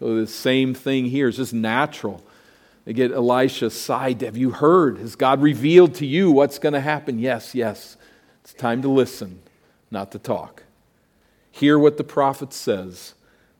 So 0.00 0.16
the 0.16 0.26
same 0.26 0.74
thing 0.74 1.06
here 1.06 1.28
is 1.28 1.36
just 1.36 1.54
natural. 1.54 2.25
They 2.86 2.92
get 2.92 3.12
Elisha 3.12 3.68
side. 3.68 4.22
Have 4.22 4.36
you 4.36 4.52
heard? 4.52 4.98
Has 4.98 5.16
God 5.16 5.42
revealed 5.42 5.96
to 5.96 6.06
you 6.06 6.30
what's 6.30 6.58
going 6.58 6.72
to 6.72 6.80
happen? 6.80 7.18
Yes, 7.18 7.54
yes. 7.54 7.96
It's 8.42 8.54
time 8.54 8.80
to 8.82 8.88
listen, 8.88 9.40
not 9.90 10.12
to 10.12 10.20
talk. 10.20 10.62
Hear 11.50 11.78
what 11.80 11.98
the 11.98 12.04
prophet 12.04 12.52
says. 12.52 13.14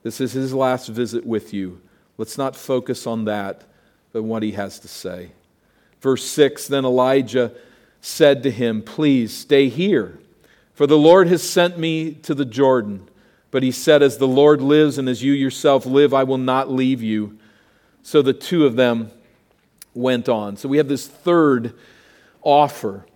This 0.04 0.20
is 0.20 0.32
his 0.32 0.54
last 0.54 0.86
visit 0.86 1.26
with 1.26 1.52
you. 1.52 1.80
Let's 2.16 2.38
not 2.38 2.54
focus 2.54 3.04
on 3.04 3.24
that, 3.24 3.64
but 4.12 4.22
what 4.22 4.44
he 4.44 4.52
has 4.52 4.78
to 4.78 4.88
say. 4.88 5.32
Verse 6.00 6.24
6 6.24 6.68
Then 6.68 6.84
Elijah 6.84 7.52
said 8.00 8.44
to 8.44 8.50
him, 8.52 8.80
Please 8.80 9.36
stay 9.36 9.68
here, 9.68 10.20
for 10.72 10.86
the 10.86 10.96
Lord 10.96 11.26
has 11.26 11.42
sent 11.42 11.78
me 11.80 12.12
to 12.12 12.32
the 12.32 12.44
Jordan. 12.44 13.08
But 13.50 13.64
he 13.64 13.72
said, 13.72 14.04
As 14.04 14.18
the 14.18 14.28
Lord 14.28 14.62
lives 14.62 14.98
and 14.98 15.08
as 15.08 15.24
you 15.24 15.32
yourself 15.32 15.84
live, 15.84 16.14
I 16.14 16.22
will 16.22 16.38
not 16.38 16.70
leave 16.70 17.02
you. 17.02 17.38
So 18.04 18.22
the 18.22 18.32
two 18.32 18.66
of 18.66 18.76
them 18.76 19.10
went 19.96 20.28
on. 20.28 20.56
So 20.56 20.68
we 20.68 20.76
have 20.76 20.88
this 20.88 21.08
third 21.08 21.74
offer 22.42 23.06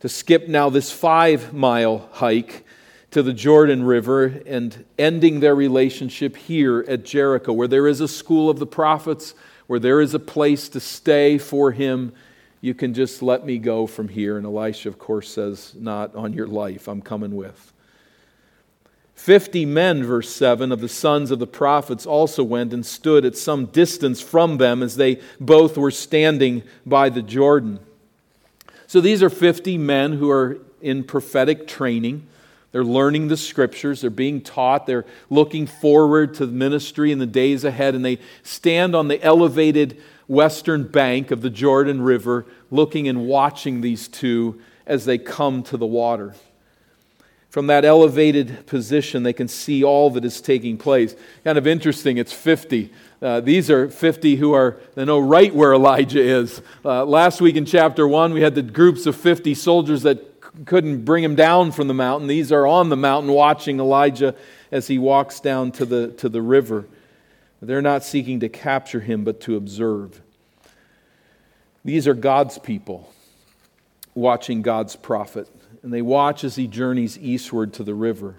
to 0.00 0.08
skip 0.08 0.48
now 0.48 0.68
this 0.68 0.92
five 0.92 1.54
mile 1.54 2.08
hike 2.12 2.64
to 3.12 3.22
the 3.22 3.32
Jordan 3.32 3.84
River 3.84 4.24
and 4.44 4.84
ending 4.98 5.40
their 5.40 5.54
relationship 5.54 6.36
here 6.36 6.84
at 6.88 7.04
Jericho, 7.04 7.52
where 7.52 7.68
there 7.68 7.86
is 7.86 8.00
a 8.00 8.08
school 8.08 8.50
of 8.50 8.58
the 8.58 8.66
prophets, 8.66 9.34
where 9.68 9.78
there 9.78 10.00
is 10.00 10.14
a 10.14 10.18
place 10.18 10.68
to 10.70 10.80
stay 10.80 11.38
for 11.38 11.70
him. 11.70 12.12
You 12.60 12.74
can 12.74 12.92
just 12.92 13.22
let 13.22 13.46
me 13.46 13.58
go 13.58 13.86
from 13.86 14.08
here. 14.08 14.36
And 14.36 14.44
Elisha, 14.44 14.88
of 14.88 14.98
course, 14.98 15.28
says, 15.28 15.74
Not 15.78 16.16
on 16.16 16.32
your 16.32 16.48
life, 16.48 16.88
I'm 16.88 17.02
coming 17.02 17.36
with. 17.36 17.73
Fifty 19.14 19.64
men, 19.64 20.02
verse 20.02 20.28
7, 20.28 20.72
of 20.72 20.80
the 20.80 20.88
sons 20.88 21.30
of 21.30 21.38
the 21.38 21.46
prophets 21.46 22.04
also 22.04 22.42
went 22.42 22.72
and 22.72 22.84
stood 22.84 23.24
at 23.24 23.36
some 23.36 23.66
distance 23.66 24.20
from 24.20 24.58
them 24.58 24.82
as 24.82 24.96
they 24.96 25.20
both 25.40 25.78
were 25.78 25.90
standing 25.90 26.62
by 26.84 27.08
the 27.08 27.22
Jordan. 27.22 27.78
So 28.86 29.00
these 29.00 29.22
are 29.22 29.30
50 29.30 29.78
men 29.78 30.14
who 30.14 30.30
are 30.30 30.58
in 30.80 31.04
prophetic 31.04 31.66
training. 31.66 32.26
They're 32.72 32.84
learning 32.84 33.28
the 33.28 33.36
scriptures, 33.36 34.00
they're 34.00 34.10
being 34.10 34.40
taught, 34.40 34.86
they're 34.86 35.06
looking 35.30 35.66
forward 35.66 36.34
to 36.34 36.46
the 36.46 36.52
ministry 36.52 37.12
in 37.12 37.20
the 37.20 37.26
days 37.26 37.64
ahead, 37.64 37.94
and 37.94 38.04
they 38.04 38.18
stand 38.42 38.96
on 38.96 39.06
the 39.06 39.22
elevated 39.22 40.02
western 40.26 40.82
bank 40.88 41.30
of 41.30 41.40
the 41.40 41.50
Jordan 41.50 42.02
River, 42.02 42.46
looking 42.72 43.06
and 43.06 43.26
watching 43.26 43.80
these 43.80 44.08
two 44.08 44.60
as 44.86 45.04
they 45.04 45.18
come 45.18 45.62
to 45.62 45.76
the 45.76 45.86
water. 45.86 46.34
From 47.54 47.68
that 47.68 47.84
elevated 47.84 48.66
position, 48.66 49.22
they 49.22 49.32
can 49.32 49.46
see 49.46 49.84
all 49.84 50.10
that 50.10 50.24
is 50.24 50.40
taking 50.40 50.76
place. 50.76 51.14
Kind 51.44 51.56
of 51.56 51.68
interesting, 51.68 52.18
it's 52.18 52.32
50. 52.32 52.90
Uh, 53.22 53.38
these 53.42 53.70
are 53.70 53.88
50 53.88 54.34
who 54.34 54.52
are, 54.52 54.80
they 54.96 55.04
know 55.04 55.20
right 55.20 55.54
where 55.54 55.72
Elijah 55.72 56.20
is. 56.20 56.60
Uh, 56.84 57.04
last 57.04 57.40
week 57.40 57.54
in 57.54 57.64
chapter 57.64 58.08
1, 58.08 58.32
we 58.32 58.40
had 58.40 58.56
the 58.56 58.62
groups 58.62 59.06
of 59.06 59.14
50 59.14 59.54
soldiers 59.54 60.02
that 60.02 60.40
couldn't 60.64 61.04
bring 61.04 61.22
him 61.22 61.36
down 61.36 61.70
from 61.70 61.86
the 61.86 61.94
mountain. 61.94 62.26
These 62.26 62.50
are 62.50 62.66
on 62.66 62.88
the 62.88 62.96
mountain 62.96 63.30
watching 63.30 63.78
Elijah 63.78 64.34
as 64.72 64.88
he 64.88 64.98
walks 64.98 65.38
down 65.38 65.70
to 65.70 65.84
the, 65.86 66.08
to 66.08 66.28
the 66.28 66.42
river. 66.42 66.88
They're 67.62 67.80
not 67.80 68.02
seeking 68.02 68.40
to 68.40 68.48
capture 68.48 68.98
him, 68.98 69.22
but 69.22 69.40
to 69.42 69.54
observe. 69.54 70.20
These 71.84 72.08
are 72.08 72.14
God's 72.14 72.58
people 72.58 73.12
watching 74.12 74.62
God's 74.62 74.96
prophet, 74.96 75.48
and 75.84 75.92
they 75.92 76.02
watch 76.02 76.44
as 76.44 76.56
he 76.56 76.66
journeys 76.66 77.18
eastward 77.18 77.74
to 77.74 77.84
the 77.84 77.94
river. 77.94 78.36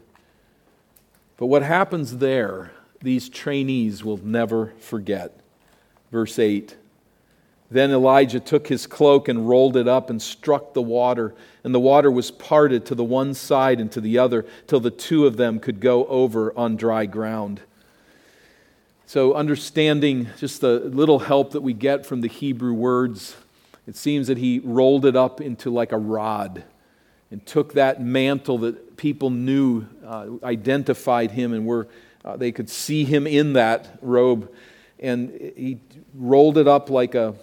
But 1.38 1.46
what 1.46 1.62
happens 1.62 2.18
there, 2.18 2.72
these 3.02 3.30
trainees 3.30 4.04
will 4.04 4.18
never 4.18 4.74
forget. 4.80 5.40
Verse 6.12 6.40
8 6.40 6.76
then 7.72 7.90
Elijah 7.90 8.40
took 8.40 8.68
his 8.68 8.86
cloak 8.86 9.28
and 9.28 9.50
rolled 9.50 9.76
it 9.76 9.88
up 9.88 10.12
and 10.12 10.22
struck 10.22 10.74
the 10.74 10.84
water, 10.84 11.34
and 11.64 11.74
the 11.74 11.80
water 11.80 12.12
was 12.12 12.30
parted 12.30 12.86
to 12.86 12.96
the 12.96 13.04
one 13.04 13.34
side 13.34 13.82
and 13.82 13.92
to 13.92 14.00
the 14.00 14.20
other, 14.20 14.46
till 14.68 14.80
the 14.80 14.92
two 14.92 15.26
of 15.26 15.36
them 15.36 15.60
could 15.60 15.80
go 15.80 16.06
over 16.06 16.56
on 16.56 16.76
dry 16.76 17.08
ground. 17.08 17.62
So, 19.08 19.34
understanding 19.34 20.28
just 20.38 20.62
the 20.62 20.80
little 20.80 21.20
help 21.20 21.52
that 21.54 21.62
we 21.62 21.74
get 21.74 22.06
from 22.06 22.22
the 22.22 22.28
Hebrew 22.28 22.74
words, 22.74 23.36
it 23.88 23.96
seems 23.96 24.28
that 24.28 24.38
he 24.38 24.60
rolled 24.60 25.04
it 25.04 25.16
up 25.16 25.42
into 25.42 25.72
like 25.72 25.92
a 25.92 25.98
rod 25.98 26.64
and 27.36 27.46
took 27.46 27.74
that 27.74 28.02
mantle 28.02 28.60
that 28.60 28.96
people 28.96 29.30
knew, 29.30 29.86
uh, 30.08 30.28
identified 30.42 31.32
him, 31.32 31.52
and 31.52 31.66
were, 31.66 31.86
uh, 32.24 32.38
they 32.38 32.50
could 32.50 32.70
see 32.70 33.04
him 33.04 33.28
in 33.28 33.52
that 33.52 34.00
robe, 34.02 34.50
and 35.02 35.32
he 35.58 35.78
rolled 36.14 36.58
it 36.58 36.66
up 36.66 36.90
like 36.90 37.14
a 37.14 37.36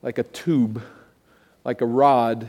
like 0.00 0.16
a 0.16 0.22
tube, 0.22 0.82
like 1.62 1.82
a 1.82 1.86
rod. 1.86 2.48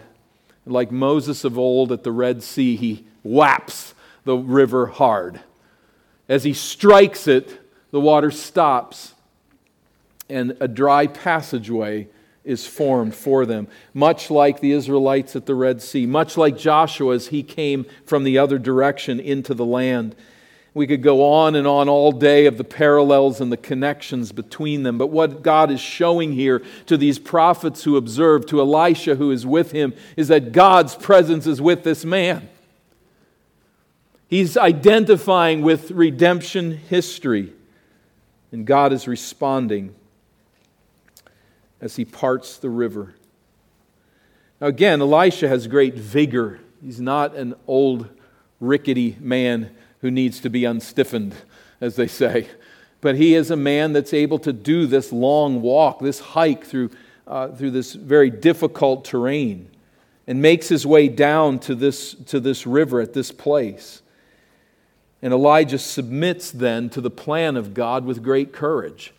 Like 0.66 0.90
Moses 0.90 1.44
of 1.44 1.60
old 1.60 1.92
at 1.92 2.04
the 2.04 2.14
Red 2.14 2.42
Sea, 2.42 2.78
he 2.78 3.08
whaps 3.24 3.94
the 4.24 4.38
river 4.38 4.86
hard. 4.86 5.42
As 6.30 6.46
he 6.46 6.54
strikes 6.54 7.28
it, 7.28 7.60
the 7.92 8.00
water 8.00 8.32
stops, 8.32 9.16
and 10.30 10.56
a 10.62 10.70
dry 10.70 11.08
passageway 11.08 12.08
is 12.44 12.68
formed 12.68 13.16
for 13.16 13.46
them, 13.46 13.68
much 13.94 14.30
like 14.30 14.60
the 14.60 14.72
Israelites 14.72 15.36
at 15.36 15.46
the 15.46 15.56
Red 15.56 15.82
Sea, 15.82 16.06
much 16.06 16.36
like 16.38 16.58
Joshua 16.58 17.16
as 17.16 17.28
he 17.28 17.42
came 17.42 17.86
from 18.06 18.24
the 18.24 18.38
other 18.38 18.60
direction 18.60 19.20
into 19.20 19.54
the 19.54 19.66
land. 19.66 20.16
We 20.74 20.88
could 20.88 21.04
go 21.04 21.32
on 21.32 21.56
and 21.56 21.68
on 21.68 21.88
all 21.88 22.12
day 22.12 22.48
of 22.48 22.58
the 22.58 22.64
parallels 22.64 23.40
and 23.40 23.52
the 23.52 23.58
connections 23.58 24.32
between 24.32 24.84
them. 24.84 24.98
But 24.98 25.08
what 25.08 25.44
God 25.44 25.70
is 25.70 25.80
showing 25.80 26.34
here 26.34 26.64
to 26.88 26.98
these 26.98 27.20
prophets 27.20 27.84
who 27.84 27.96
observe, 27.96 28.48
to 28.48 28.60
Elisha 28.60 29.16
who 29.16 29.30
is 29.32 29.46
with 29.46 29.72
him, 29.72 29.94
is 30.18 30.30
that 30.30 30.52
God's 30.52 30.96
presence 30.96 31.46
is 31.46 31.62
with 31.62 31.84
this 31.84 32.04
man. 32.04 32.50
He's 34.28 34.58
identifying 34.58 35.62
with 35.62 35.92
redemption 35.92 36.72
history, 36.76 37.54
and 38.52 38.66
God 38.66 38.92
is 38.92 39.08
responding 39.08 39.94
as 41.84 41.98
he 41.98 42.06
parts 42.06 42.58
the 42.58 42.70
river. 42.70 43.14
Now, 44.60 44.68
again, 44.68 45.02
Elisha 45.02 45.48
has 45.48 45.68
great 45.68 45.96
vigor. 45.96 46.62
He's 46.82 47.00
not 47.00 47.36
an 47.36 47.54
old, 47.68 48.10
rickety 48.60 49.18
man 49.20 49.70
who 50.00 50.10
needs 50.10 50.40
to 50.40 50.50
be 50.50 50.62
unstiffened, 50.62 51.34
as 51.82 51.96
they 51.96 52.08
say. 52.08 52.48
But 53.02 53.16
he 53.16 53.36
is 53.36 53.52
a 53.52 53.58
man 53.58 53.92
that's 53.94 54.14
able 54.14 54.40
to 54.40 54.54
do 54.54 54.88
this 54.88 55.12
long 55.12 55.62
walk, 55.62 56.00
this 56.00 56.20
hike 56.20 56.64
through 56.64 56.90
uh, 57.28 57.50
through 57.50 57.72
this 57.72 57.94
very 57.94 58.30
difficult 58.30 59.06
terrain 59.06 59.70
and 60.28 60.42
makes 60.42 60.70
his 60.70 60.86
way 60.86 61.08
down 61.08 61.60
to 61.60 61.76
this, 61.76 62.14
to 62.14 62.40
this 62.40 62.66
river 62.66 63.02
at 63.02 63.14
this 63.14 63.32
place. 63.32 64.02
And 65.22 65.34
Elijah 65.34 65.80
submits 65.80 66.52
then 66.52 66.90
to 66.92 67.02
the 67.02 67.10
plan 67.10 67.56
of 67.56 67.74
God 67.74 68.06
with 68.06 68.24
great 68.24 68.52
courage. 68.52 69.14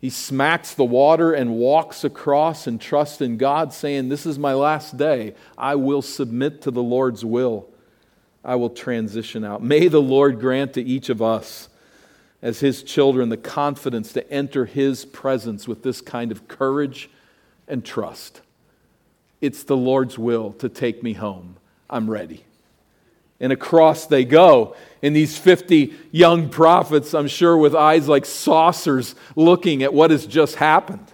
He 0.00 0.08
smacks 0.08 0.72
the 0.72 0.84
water 0.84 1.34
and 1.34 1.56
walks 1.56 2.04
across 2.04 2.66
and 2.66 2.80
trusts 2.80 3.20
in 3.20 3.36
God, 3.36 3.72
saying, 3.72 4.08
This 4.08 4.24
is 4.24 4.38
my 4.38 4.54
last 4.54 4.96
day. 4.96 5.34
I 5.58 5.74
will 5.74 6.00
submit 6.00 6.62
to 6.62 6.70
the 6.70 6.82
Lord's 6.82 7.22
will. 7.22 7.68
I 8.42 8.54
will 8.54 8.70
transition 8.70 9.44
out. 9.44 9.62
May 9.62 9.88
the 9.88 10.00
Lord 10.00 10.40
grant 10.40 10.72
to 10.74 10.82
each 10.82 11.10
of 11.10 11.20
us, 11.20 11.68
as 12.40 12.60
His 12.60 12.82
children, 12.82 13.28
the 13.28 13.36
confidence 13.36 14.14
to 14.14 14.32
enter 14.32 14.64
His 14.64 15.04
presence 15.04 15.68
with 15.68 15.82
this 15.82 16.00
kind 16.00 16.32
of 16.32 16.48
courage 16.48 17.10
and 17.68 17.84
trust. 17.84 18.40
It's 19.42 19.64
the 19.64 19.76
Lord's 19.76 20.18
will 20.18 20.52
to 20.54 20.70
take 20.70 21.02
me 21.02 21.12
home. 21.12 21.56
I'm 21.90 22.10
ready. 22.10 22.44
And 23.40 23.52
across 23.52 24.06
they 24.06 24.24
go. 24.24 24.76
And 25.02 25.16
these 25.16 25.38
50 25.38 25.94
young 26.12 26.50
prophets, 26.50 27.14
I'm 27.14 27.28
sure, 27.28 27.56
with 27.56 27.74
eyes 27.74 28.06
like 28.06 28.26
saucers 28.26 29.14
looking 29.34 29.82
at 29.82 29.94
what 29.94 30.10
has 30.10 30.26
just 30.26 30.56
happened. 30.56 31.12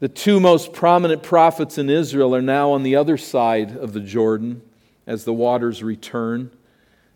The 0.00 0.08
two 0.08 0.38
most 0.38 0.72
prominent 0.72 1.24
prophets 1.24 1.76
in 1.76 1.90
Israel 1.90 2.34
are 2.34 2.42
now 2.42 2.70
on 2.70 2.84
the 2.84 2.94
other 2.94 3.16
side 3.16 3.76
of 3.76 3.92
the 3.92 4.00
Jordan 4.00 4.62
as 5.08 5.24
the 5.24 5.32
waters 5.32 5.82
return, 5.82 6.52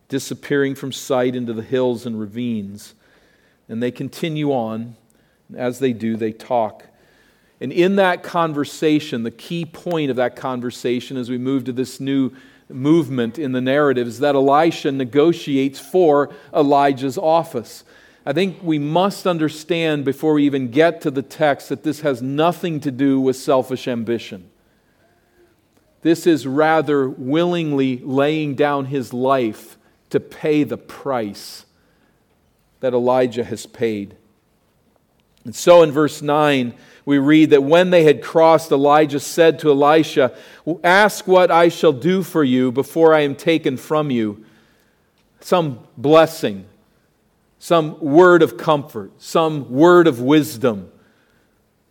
disappearing 0.08 0.74
from 0.74 0.90
sight 0.90 1.36
into 1.36 1.52
the 1.52 1.62
hills 1.62 2.06
and 2.06 2.18
ravines. 2.18 2.94
And 3.68 3.80
they 3.80 3.92
continue 3.92 4.50
on. 4.50 4.96
As 5.54 5.78
they 5.78 5.92
do, 5.92 6.16
they 6.16 6.32
talk 6.32 6.86
and 7.62 7.70
in 7.70 7.94
that 7.94 8.24
conversation, 8.24 9.22
the 9.22 9.30
key 9.30 9.64
point 9.64 10.10
of 10.10 10.16
that 10.16 10.34
conversation 10.34 11.16
as 11.16 11.30
we 11.30 11.38
move 11.38 11.62
to 11.66 11.72
this 11.72 12.00
new 12.00 12.32
movement 12.68 13.38
in 13.38 13.52
the 13.52 13.60
narrative 13.60 14.08
is 14.08 14.18
that 14.18 14.34
Elisha 14.34 14.90
negotiates 14.90 15.78
for 15.78 16.34
Elijah's 16.52 17.16
office. 17.16 17.84
I 18.26 18.32
think 18.32 18.60
we 18.64 18.80
must 18.80 19.28
understand 19.28 20.04
before 20.04 20.32
we 20.32 20.44
even 20.44 20.72
get 20.72 21.00
to 21.02 21.10
the 21.12 21.22
text 21.22 21.68
that 21.68 21.84
this 21.84 22.00
has 22.00 22.20
nothing 22.20 22.80
to 22.80 22.90
do 22.90 23.20
with 23.20 23.36
selfish 23.36 23.86
ambition. 23.86 24.50
This 26.00 26.26
is 26.26 26.48
rather 26.48 27.08
willingly 27.08 27.98
laying 27.98 28.56
down 28.56 28.86
his 28.86 29.12
life 29.12 29.78
to 30.10 30.18
pay 30.18 30.64
the 30.64 30.76
price 30.76 31.64
that 32.80 32.92
Elijah 32.92 33.44
has 33.44 33.66
paid. 33.66 34.16
And 35.44 35.54
so 35.54 35.84
in 35.84 35.92
verse 35.92 36.22
9, 36.22 36.74
we 37.04 37.18
read 37.18 37.50
that 37.50 37.62
when 37.62 37.90
they 37.90 38.04
had 38.04 38.22
crossed, 38.22 38.70
Elijah 38.70 39.18
said 39.18 39.58
to 39.60 39.70
Elisha, 39.70 40.36
Ask 40.84 41.26
what 41.26 41.50
I 41.50 41.68
shall 41.68 41.92
do 41.92 42.22
for 42.22 42.44
you 42.44 42.70
before 42.70 43.14
I 43.14 43.20
am 43.20 43.34
taken 43.34 43.76
from 43.76 44.10
you. 44.10 44.44
Some 45.40 45.80
blessing, 45.96 46.66
some 47.58 47.98
word 47.98 48.42
of 48.42 48.56
comfort, 48.56 49.10
some 49.20 49.70
word 49.70 50.06
of 50.06 50.20
wisdom. 50.20 50.92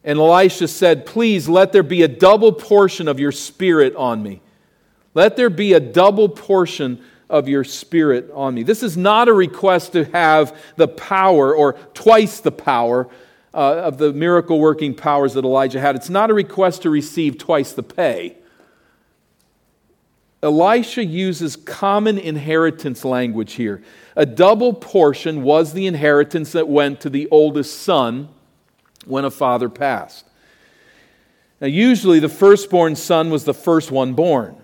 And 0.04 0.18
Elisha 0.18 0.70
said, 0.70 1.06
Please 1.06 1.50
let 1.50 1.74
there 1.74 1.84
be 1.84 2.04
a 2.04 2.08
double 2.08 2.54
portion 2.54 3.10
of 3.10 3.20
your 3.20 3.34
spirit 3.34 3.94
on 3.96 4.24
me. 4.24 4.42
Let 5.14 5.36
there 5.36 5.50
be 5.50 5.74
a 5.74 5.80
double 5.82 6.30
portion 6.30 7.04
of 7.30 7.50
your 7.50 7.66
spirit 7.66 8.30
on 8.34 8.54
me. 8.54 8.64
This 8.64 8.82
is 8.82 8.96
not 8.96 9.28
a 9.28 9.34
request 9.34 9.92
to 9.94 10.06
have 10.06 10.58
the 10.78 10.88
power 10.88 11.54
or 11.54 11.74
twice 11.94 12.40
the 12.40 12.52
power 12.52 13.10
uh, 13.54 13.58
of 13.58 13.98
the 13.98 14.14
miracle 14.14 14.60
working 14.60 14.96
powers 14.96 15.34
that 15.34 15.44
Elijah 15.44 15.80
had. 15.80 15.96
It's 15.96 16.10
not 16.10 16.30
a 16.30 16.34
request 16.34 16.84
to 16.84 16.90
receive 16.90 17.38
twice 17.38 17.74
the 17.74 17.84
pay. 17.84 18.38
Elisha 20.44 21.06
uses 21.06 21.56
common 21.56 22.18
inheritance 22.18 23.06
language 23.06 23.54
here. 23.54 23.84
A 24.16 24.26
double 24.26 24.74
portion 24.74 25.44
was 25.44 25.74
the 25.74 25.86
inheritance 25.86 26.54
that 26.54 26.68
went 26.68 27.00
to 27.02 27.10
the 27.10 27.28
oldest 27.30 27.82
son 27.82 28.30
when 29.06 29.24
a 29.24 29.32
father 29.32 29.70
passed. 29.70 30.26
Now, 31.60 31.68
usually 31.68 32.20
the 32.20 32.30
firstborn 32.30 32.96
son 32.96 33.30
was 33.30 33.46
the 33.46 33.54
first 33.54 33.92
one 33.92 34.14
born, 34.14 34.56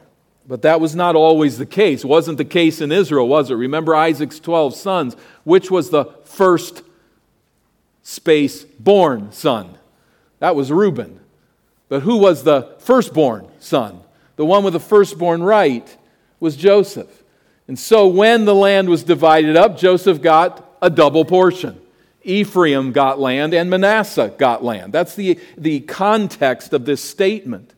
but 0.47 0.63
that 0.63 0.81
was 0.81 0.95
not 0.95 1.15
always 1.15 1.59
the 1.59 1.65
case. 1.65 2.03
It 2.03 2.07
wasn't 2.07 2.39
the 2.39 2.45
case 2.45 2.81
in 2.81 2.91
Israel, 2.91 3.27
was 3.27 3.51
it? 3.51 3.55
Remember 3.55 3.93
Isaac's 3.93 4.39
12 4.39 4.75
sons. 4.75 5.15
Which 5.43 5.69
was 5.69 5.91
the 5.91 6.05
first 6.23 6.81
space 8.07 8.63
born 8.63 9.29
son. 9.33 9.77
That 10.39 10.55
was 10.55 10.71
Reuben. 10.71 11.19
But 11.89 12.03
who 12.03 12.15
was 12.15 12.45
the 12.45 12.73
firstborn 12.79 13.49
son? 13.59 13.99
The 14.37 14.45
one 14.45 14.63
with 14.63 14.71
the 14.71 14.79
firstborn 14.79 15.43
right 15.43 15.97
was 16.39 16.55
Joseph. 16.55 17.23
And 17.67 17.77
so 17.77 18.07
when 18.07 18.45
the 18.45 18.55
land 18.55 18.87
was 18.87 19.03
divided 19.03 19.57
up, 19.57 19.77
Joseph 19.77 20.21
got 20.21 20.77
a 20.81 20.89
double 20.89 21.25
portion. 21.25 21.81
Ephraim 22.23 22.93
got 22.93 23.19
land 23.19 23.53
and 23.53 23.69
Manasseh 23.69 24.33
got 24.37 24.63
land. 24.63 24.93
That's 24.93 25.15
the, 25.15 25.37
the 25.57 25.81
context 25.81 26.71
of 26.71 26.85
this 26.85 27.03
statement. 27.03 27.73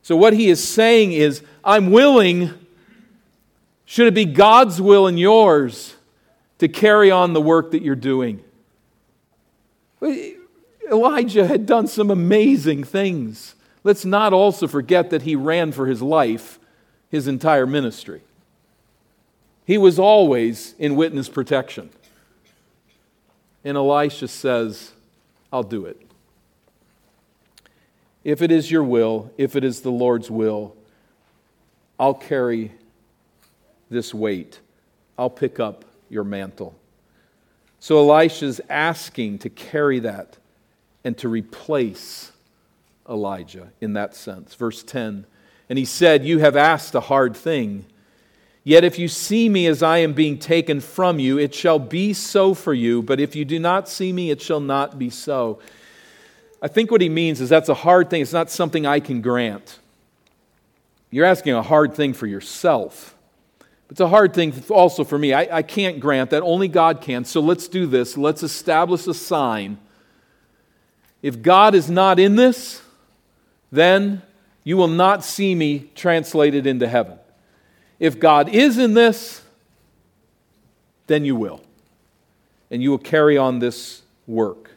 So 0.00 0.16
what 0.16 0.32
he 0.32 0.48
is 0.48 0.66
saying 0.66 1.12
is, 1.12 1.42
I'm 1.62 1.90
willing, 1.90 2.54
should 3.84 4.06
it 4.06 4.14
be 4.14 4.24
God's 4.24 4.80
will 4.80 5.06
and 5.06 5.20
yours, 5.20 5.94
to 6.56 6.68
carry 6.68 7.10
on 7.10 7.34
the 7.34 7.42
work 7.42 7.72
that 7.72 7.82
you're 7.82 7.94
doing. 7.94 8.42
Elijah 10.02 11.46
had 11.46 11.66
done 11.66 11.86
some 11.86 12.10
amazing 12.10 12.84
things. 12.84 13.54
Let's 13.84 14.04
not 14.04 14.32
also 14.32 14.66
forget 14.66 15.10
that 15.10 15.22
he 15.22 15.36
ran 15.36 15.72
for 15.72 15.86
his 15.86 16.02
life 16.02 16.58
his 17.10 17.26
entire 17.26 17.66
ministry. 17.66 18.22
He 19.64 19.78
was 19.78 19.98
always 19.98 20.74
in 20.78 20.96
witness 20.96 21.28
protection. 21.28 21.90
And 23.64 23.76
Elisha 23.76 24.28
says, 24.28 24.92
I'll 25.52 25.62
do 25.62 25.84
it. 25.86 26.00
If 28.24 28.42
it 28.42 28.50
is 28.50 28.70
your 28.70 28.84
will, 28.84 29.30
if 29.38 29.56
it 29.56 29.64
is 29.64 29.80
the 29.80 29.90
Lord's 29.90 30.30
will, 30.30 30.76
I'll 31.98 32.14
carry 32.14 32.72
this 33.90 34.12
weight. 34.12 34.60
I'll 35.18 35.30
pick 35.30 35.58
up 35.58 35.84
your 36.08 36.24
mantle. 36.24 36.74
So 37.80 37.98
Elisha's 37.98 38.60
asking 38.68 39.38
to 39.40 39.50
carry 39.50 40.00
that 40.00 40.36
and 41.04 41.16
to 41.18 41.28
replace 41.28 42.32
Elijah 43.08 43.70
in 43.80 43.94
that 43.94 44.14
sense. 44.14 44.54
Verse 44.54 44.82
10 44.82 45.24
And 45.68 45.78
he 45.78 45.84
said, 45.84 46.24
You 46.24 46.40
have 46.40 46.56
asked 46.56 46.94
a 46.94 47.00
hard 47.00 47.36
thing. 47.36 47.86
Yet 48.64 48.84
if 48.84 48.98
you 48.98 49.08
see 49.08 49.48
me 49.48 49.66
as 49.66 49.82
I 49.82 49.98
am 49.98 50.12
being 50.12 50.38
taken 50.38 50.80
from 50.80 51.18
you, 51.18 51.38
it 51.38 51.54
shall 51.54 51.78
be 51.78 52.12
so 52.12 52.52
for 52.52 52.74
you. 52.74 53.00
But 53.00 53.18
if 53.18 53.34
you 53.34 53.46
do 53.46 53.58
not 53.58 53.88
see 53.88 54.12
me, 54.12 54.30
it 54.30 54.42
shall 54.42 54.60
not 54.60 54.98
be 54.98 55.08
so. 55.08 55.58
I 56.60 56.68
think 56.68 56.90
what 56.90 57.00
he 57.00 57.08
means 57.08 57.40
is 57.40 57.48
that's 57.48 57.70
a 57.70 57.74
hard 57.74 58.10
thing. 58.10 58.20
It's 58.20 58.32
not 58.32 58.50
something 58.50 58.84
I 58.84 59.00
can 59.00 59.22
grant. 59.22 59.78
You're 61.10 61.24
asking 61.24 61.54
a 61.54 61.62
hard 61.62 61.94
thing 61.94 62.12
for 62.12 62.26
yourself. 62.26 63.14
It's 63.90 64.00
a 64.00 64.08
hard 64.08 64.34
thing 64.34 64.52
also 64.68 65.02
for 65.02 65.18
me. 65.18 65.32
I, 65.32 65.58
I 65.58 65.62
can't 65.62 65.98
grant 65.98 66.30
that. 66.30 66.42
Only 66.42 66.68
God 66.68 67.00
can. 67.00 67.24
So 67.24 67.40
let's 67.40 67.68
do 67.68 67.86
this. 67.86 68.16
Let's 68.16 68.42
establish 68.42 69.06
a 69.06 69.14
sign. 69.14 69.78
If 71.22 71.42
God 71.42 71.74
is 71.74 71.90
not 71.90 72.18
in 72.18 72.36
this, 72.36 72.82
then 73.72 74.22
you 74.62 74.76
will 74.76 74.88
not 74.88 75.24
see 75.24 75.54
me 75.54 75.90
translated 75.94 76.66
into 76.66 76.86
heaven. 76.86 77.18
If 77.98 78.20
God 78.20 78.50
is 78.50 78.78
in 78.78 78.94
this, 78.94 79.42
then 81.06 81.24
you 81.24 81.34
will. 81.34 81.62
And 82.70 82.82
you 82.82 82.90
will 82.90 82.98
carry 82.98 83.38
on 83.38 83.58
this 83.58 84.02
work. 84.26 84.72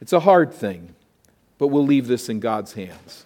It's 0.00 0.12
a 0.12 0.20
hard 0.20 0.52
thing, 0.52 0.94
but 1.58 1.68
we'll 1.68 1.86
leave 1.86 2.06
this 2.06 2.28
in 2.28 2.38
God's 2.38 2.74
hands. 2.74 3.24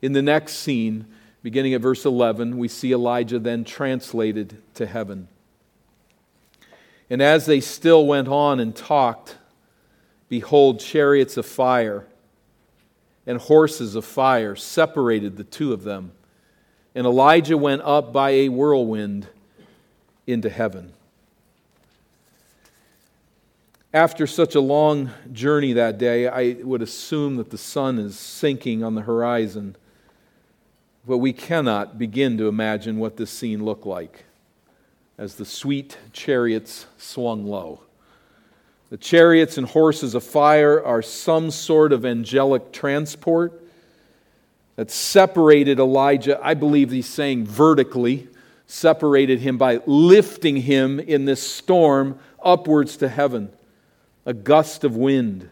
In 0.00 0.12
the 0.12 0.22
next 0.22 0.54
scene, 0.54 1.06
Beginning 1.46 1.74
at 1.74 1.80
verse 1.80 2.04
11, 2.04 2.58
we 2.58 2.66
see 2.66 2.92
Elijah 2.92 3.38
then 3.38 3.62
translated 3.62 4.60
to 4.74 4.84
heaven. 4.84 5.28
And 7.08 7.22
as 7.22 7.46
they 7.46 7.60
still 7.60 8.04
went 8.04 8.26
on 8.26 8.58
and 8.58 8.74
talked, 8.74 9.36
behold, 10.28 10.80
chariots 10.80 11.36
of 11.36 11.46
fire 11.46 12.04
and 13.28 13.38
horses 13.38 13.94
of 13.94 14.04
fire 14.04 14.56
separated 14.56 15.36
the 15.36 15.44
two 15.44 15.72
of 15.72 15.84
them. 15.84 16.10
And 16.96 17.06
Elijah 17.06 17.56
went 17.56 17.82
up 17.82 18.12
by 18.12 18.30
a 18.30 18.48
whirlwind 18.48 19.28
into 20.26 20.50
heaven. 20.50 20.94
After 23.94 24.26
such 24.26 24.56
a 24.56 24.60
long 24.60 25.12
journey 25.32 25.74
that 25.74 25.96
day, 25.96 26.26
I 26.26 26.56
would 26.64 26.82
assume 26.82 27.36
that 27.36 27.50
the 27.50 27.56
sun 27.56 28.00
is 28.00 28.18
sinking 28.18 28.82
on 28.82 28.96
the 28.96 29.02
horizon. 29.02 29.76
But 31.06 31.18
we 31.18 31.32
cannot 31.32 31.98
begin 31.98 32.36
to 32.38 32.48
imagine 32.48 32.98
what 32.98 33.16
this 33.16 33.30
scene 33.30 33.64
looked 33.64 33.86
like 33.86 34.24
as 35.18 35.36
the 35.36 35.44
sweet 35.44 35.96
chariots 36.12 36.86
swung 36.98 37.46
low. 37.46 37.80
The 38.90 38.96
chariots 38.96 39.56
and 39.56 39.66
horses 39.66 40.14
of 40.14 40.24
fire 40.24 40.84
are 40.84 41.02
some 41.02 41.50
sort 41.50 41.92
of 41.92 42.04
angelic 42.04 42.72
transport 42.72 43.62
that 44.76 44.90
separated 44.90 45.78
Elijah, 45.78 46.38
I 46.42 46.54
believe 46.54 46.90
he's 46.90 47.08
saying 47.08 47.46
vertically, 47.46 48.28
separated 48.66 49.40
him 49.40 49.58
by 49.58 49.80
lifting 49.86 50.56
him 50.56 51.00
in 51.00 51.24
this 51.24 51.42
storm 51.42 52.18
upwards 52.42 52.96
to 52.98 53.08
heaven. 53.08 53.50
A 54.24 54.34
gust 54.34 54.84
of 54.84 54.96
wind, 54.96 55.48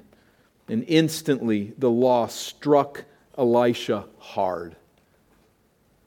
and 0.69 0.85
instantly 0.89 1.73
the 1.79 1.91
law 1.91 2.27
struck 2.27 3.05
Elisha 3.39 4.05
hard. 4.19 4.77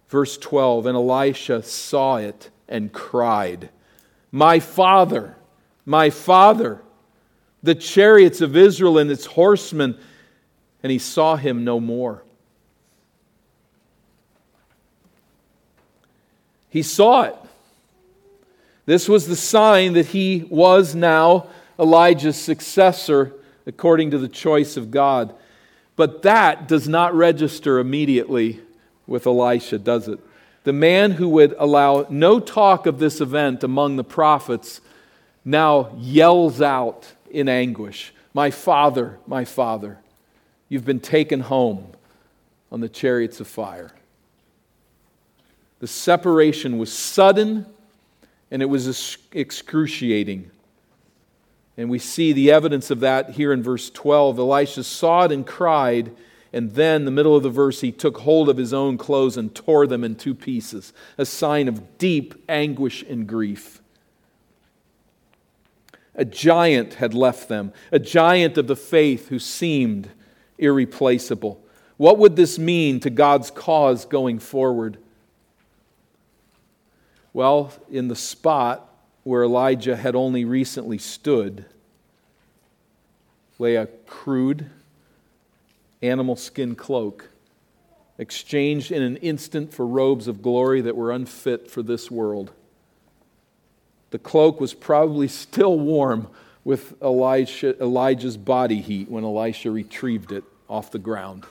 Verse 0.09 0.37
12 0.37 0.85
And 0.85 0.95
Elisha 0.95 1.63
saw 1.63 2.17
it 2.17 2.49
and 2.67 2.91
cried, 2.91 3.69
My 4.31 4.59
father, 4.59 5.35
my 5.85 6.09
father, 6.09 6.81
the 7.63 7.75
chariots 7.75 8.41
of 8.41 8.55
Israel 8.55 8.97
and 8.97 9.11
its 9.11 9.25
horsemen. 9.25 9.97
And 10.83 10.91
he 10.91 10.99
saw 10.99 11.35
him 11.35 11.63
no 11.63 11.79
more. 11.79 12.23
He 16.69 16.83
saw 16.83 17.23
it. 17.23 17.35
This 18.85 19.09
was 19.09 19.27
the 19.27 19.35
sign 19.35 19.93
that 19.93 20.07
he 20.07 20.45
was 20.49 20.95
now 20.95 21.47
Elijah's 21.79 22.39
successor 22.39 23.33
according 23.65 24.11
to 24.11 24.17
the 24.17 24.27
choice 24.29 24.77
of 24.77 24.91
God. 24.91 25.35
But 25.95 26.21
that 26.21 26.67
does 26.67 26.87
not 26.87 27.13
register 27.15 27.79
immediately 27.79 28.61
with 29.07 29.25
Elisha, 29.25 29.79
does 29.79 30.07
it? 30.07 30.19
The 30.63 30.73
man 30.73 31.11
who 31.11 31.29
would 31.29 31.55
allow 31.57 32.05
no 32.09 32.39
talk 32.39 32.85
of 32.85 32.99
this 32.99 33.21
event 33.21 33.63
among 33.63 33.95
the 33.95 34.03
prophets 34.03 34.81
now 35.45 35.95
yells 35.97 36.61
out 36.61 37.13
in 37.31 37.47
anguish, 37.47 38.13
My 38.33 38.51
father, 38.51 39.17
my 39.25 39.45
father, 39.45 39.97
you've 40.67 40.85
been 40.85 40.99
taken 40.99 41.39
home 41.39 41.93
on 42.71 42.81
the 42.81 42.89
chariots 42.89 43.39
of 43.39 43.47
fire. 43.47 43.91
The 45.79 45.87
separation 45.87 46.77
was 46.77 46.91
sudden 46.91 47.65
and 48.51 48.61
it 48.61 48.65
was 48.65 49.17
excruciating. 49.31 50.51
And 51.77 51.89
we 51.89 51.99
see 51.99 52.33
the 52.33 52.51
evidence 52.51 52.89
of 52.89 53.01
that 53.01 53.31
here 53.31 53.53
in 53.53 53.61
verse 53.61 53.89
12. 53.89 54.39
Elisha 54.39 54.83
saw 54.83 55.25
it 55.25 55.31
and 55.31 55.45
cried, 55.45 56.11
and 56.53 56.71
then, 56.71 57.05
the 57.05 57.11
middle 57.11 57.35
of 57.35 57.43
the 57.43 57.49
verse, 57.49 57.81
he 57.81 57.91
took 57.91 58.19
hold 58.19 58.49
of 58.49 58.57
his 58.57 58.73
own 58.73 58.97
clothes 58.97 59.37
and 59.37 59.53
tore 59.53 59.85
them 59.85 60.03
in 60.03 60.15
two 60.15 60.33
pieces, 60.33 60.93
a 61.17 61.25
sign 61.25 61.67
of 61.67 61.97
deep 61.97 62.33
anguish 62.47 63.03
and 63.03 63.27
grief. 63.27 63.81
A 66.15 66.25
giant 66.25 66.95
had 66.95 67.13
left 67.13 67.49
them, 67.49 67.73
a 67.91 67.99
giant 67.99 68.57
of 68.57 68.67
the 68.67 68.75
faith 68.75 69.27
who 69.27 69.39
seemed 69.39 70.09
irreplaceable. 70.57 71.61
What 71.97 72.17
would 72.17 72.35
this 72.35 72.57
mean 72.57 72.99
to 73.01 73.09
God's 73.09 73.51
cause 73.51 74.05
going 74.05 74.39
forward? 74.39 74.97
Well, 77.33 77.71
in 77.91 78.07
the 78.07 78.15
spot 78.15 78.89
where 79.23 79.43
Elijah 79.43 79.95
had 79.95 80.15
only 80.15 80.45
recently 80.45 80.97
stood 80.97 81.65
lay 83.59 83.75
a 83.75 83.87
crude 84.05 84.69
animal 86.01 86.35
skin 86.35 86.75
cloak, 86.75 87.29
exchanged 88.17 88.91
in 88.91 89.01
an 89.01 89.17
instant 89.17 89.73
for 89.73 89.85
robes 89.85 90.27
of 90.27 90.41
glory 90.41 90.81
that 90.81 90.95
were 90.95 91.11
unfit 91.11 91.69
for 91.69 91.83
this 91.83 92.09
world. 92.09 92.51
The 94.09 94.19
cloak 94.19 94.59
was 94.59 94.73
probably 94.73 95.27
still 95.27 95.77
warm 95.77 96.27
with 96.63 97.01
Elijah, 97.01 97.81
Elijah's 97.81 98.37
body 98.37 98.81
heat 98.81 99.09
when 99.09 99.23
Elisha 99.23 99.71
retrieved 99.71 100.31
it 100.31 100.43
off 100.69 100.91
the 100.91 100.99
ground. 100.99 101.45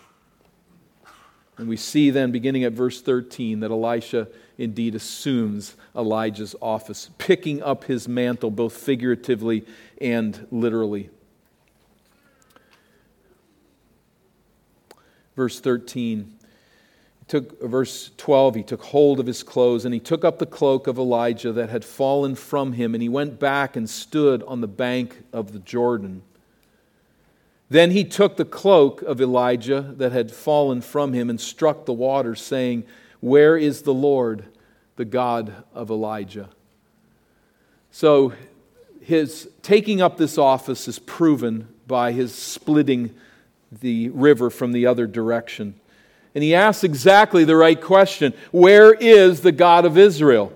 And 1.58 1.68
we 1.68 1.76
see 1.76 2.10
then, 2.10 2.32
beginning 2.32 2.64
at 2.64 2.72
verse 2.72 3.00
13, 3.00 3.60
that 3.60 3.70
Elisha 3.70 4.28
indeed 4.58 4.94
assumes 4.94 5.74
Elijah's 5.94 6.54
office, 6.60 7.10
picking 7.16 7.62
up 7.62 7.84
his 7.84 8.06
mantle 8.06 8.50
both 8.50 8.76
figuratively 8.76 9.64
and 10.00 10.46
literally. 10.50 11.08
Verse 15.36 15.60
13. 15.60 16.32
Took, 17.28 17.60
verse 17.60 18.12
12, 18.16 18.54
he 18.54 18.62
took 18.62 18.82
hold 18.82 19.18
of 19.18 19.26
his 19.26 19.42
clothes 19.42 19.84
and 19.84 19.92
he 19.92 19.98
took 19.98 20.24
up 20.24 20.38
the 20.38 20.46
cloak 20.46 20.86
of 20.86 20.96
Elijah 20.96 21.52
that 21.52 21.70
had 21.70 21.84
fallen 21.84 22.36
from 22.36 22.72
him, 22.74 22.94
and 22.94 23.02
he 23.02 23.08
went 23.08 23.40
back 23.40 23.74
and 23.74 23.90
stood 23.90 24.44
on 24.44 24.60
the 24.60 24.68
bank 24.68 25.24
of 25.32 25.52
the 25.52 25.58
Jordan. 25.58 26.22
Then 27.68 27.90
he 27.90 28.04
took 28.04 28.36
the 28.36 28.44
cloak 28.44 29.02
of 29.02 29.20
Elijah 29.20 29.94
that 29.96 30.12
had 30.12 30.30
fallen 30.30 30.80
from 30.80 31.12
him 31.12 31.28
and 31.28 31.40
struck 31.40 31.84
the 31.84 31.92
water, 31.92 32.36
saying, 32.36 32.84
Where 33.20 33.56
is 33.56 33.82
the 33.82 33.94
Lord, 33.94 34.44
the 34.94 35.04
God 35.04 35.52
of 35.74 35.90
Elijah? 35.90 36.48
So 37.90 38.34
his 39.00 39.48
taking 39.62 40.00
up 40.00 40.16
this 40.16 40.38
office 40.38 40.86
is 40.86 41.00
proven 41.00 41.66
by 41.88 42.12
his 42.12 42.32
splitting 42.32 43.14
the 43.80 44.10
river 44.10 44.50
from 44.50 44.72
the 44.72 44.86
other 44.86 45.06
direction. 45.06 45.74
And 46.34 46.44
he 46.44 46.54
asks 46.54 46.84
exactly 46.84 47.44
the 47.44 47.56
right 47.56 47.80
question 47.80 48.34
Where 48.52 48.92
is 48.92 49.40
the 49.40 49.52
God 49.52 49.84
of 49.84 49.96
Israel? 49.96 50.52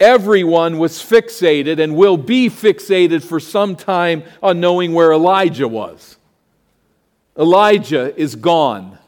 everyone 0.00 0.78
was 0.78 0.94
fixated 0.94 1.78
and 1.78 1.94
will 1.94 2.16
be 2.16 2.48
fixated 2.48 3.22
for 3.22 3.38
some 3.38 3.76
time 3.76 4.24
on 4.42 4.58
knowing 4.58 4.94
where 4.94 5.12
Elijah 5.12 5.68
was. 5.68 6.16
Elijah 7.38 8.18
is 8.18 8.34
gone, 8.34 8.98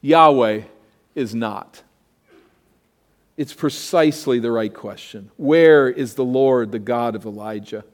Yahweh 0.00 0.62
is 1.14 1.34
not. 1.34 1.82
It's 3.36 3.52
precisely 3.52 4.38
the 4.38 4.52
right 4.52 4.72
question. 4.72 5.30
Where 5.36 5.88
is 5.88 6.14
the 6.14 6.24
Lord, 6.24 6.70
the 6.70 6.78
God 6.78 7.16
of 7.16 7.24
Elijah? 7.24 7.84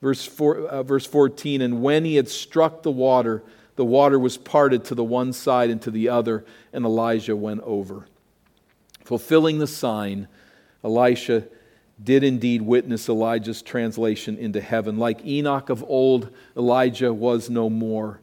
Verse, 0.00 0.24
four, 0.24 0.66
uh, 0.66 0.82
verse 0.82 1.06
14 1.06 1.60
And 1.60 1.82
when 1.82 2.04
he 2.04 2.16
had 2.16 2.28
struck 2.28 2.82
the 2.82 2.90
water, 2.90 3.42
the 3.76 3.84
water 3.84 4.18
was 4.18 4.36
parted 4.36 4.84
to 4.86 4.94
the 4.94 5.04
one 5.04 5.32
side 5.32 5.70
and 5.70 5.80
to 5.82 5.90
the 5.90 6.08
other, 6.08 6.44
and 6.72 6.84
Elijah 6.84 7.36
went 7.36 7.60
over. 7.62 8.06
Fulfilling 9.04 9.58
the 9.58 9.66
sign 9.66 10.28
Elisha 10.84 11.44
did 12.02 12.22
indeed 12.22 12.62
witness 12.62 13.08
Elijah's 13.08 13.62
translation 13.62 14.36
into 14.36 14.60
heaven. 14.60 14.98
Like 14.98 15.24
Enoch 15.26 15.70
of 15.70 15.82
old, 15.84 16.30
Elijah 16.56 17.12
was 17.12 17.50
no 17.50 17.68
more, 17.68 18.20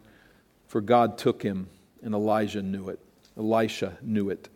for 0.68 0.80
God 0.80 1.18
took 1.18 1.44
him, 1.44 1.68
and 2.02 2.14
Elijah 2.14 2.62
knew 2.62 2.90
it. 2.90 3.00
Elisha 3.38 3.98
knew 4.02 4.30
it. 4.30 4.48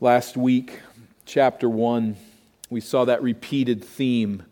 Last 0.00 0.36
week, 0.36 0.80
chapter 1.26 1.68
1, 1.68 2.16
we 2.70 2.80
saw 2.80 3.04
that 3.04 3.22
repeated 3.22 3.84
theme 3.84 4.44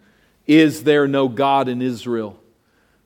Is 0.47 0.85
there 0.85 1.09
no 1.09 1.29
God 1.29 1.69
in 1.69 1.83
Israel? 1.83 2.39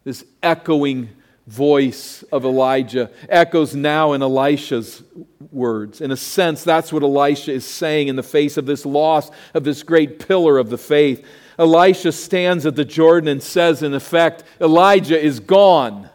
This 0.04 0.24
echoing 0.42 1.10
voice 1.46 2.22
of 2.30 2.44
Elijah 2.44 3.10
echoes 3.28 3.74
now 3.74 4.12
in 4.12 4.22
Elisha's 4.22 5.02
words. 5.50 6.00
In 6.00 6.10
a 6.10 6.16
sense, 6.16 6.62
that's 6.62 6.92
what 6.92 7.02
Elisha 7.02 7.52
is 7.52 7.64
saying 7.64 8.08
in 8.08 8.16
the 8.16 8.22
face 8.22 8.56
of 8.56 8.66
this 8.66 8.86
loss 8.86 9.30
of 9.52 9.64
this 9.64 9.82
great 9.82 10.26
pillar 10.26 10.58
of 10.58 10.70
the 10.70 10.78
faith. 10.78 11.26
Elisha 11.58 12.12
stands 12.12 12.66
at 12.66 12.76
the 12.76 12.84
Jordan 12.84 13.28
and 13.28 13.42
says, 13.42 13.82
in 13.82 13.94
effect, 13.94 14.44
Elijah 14.60 15.20
is 15.20 15.40
gone. 15.40 16.08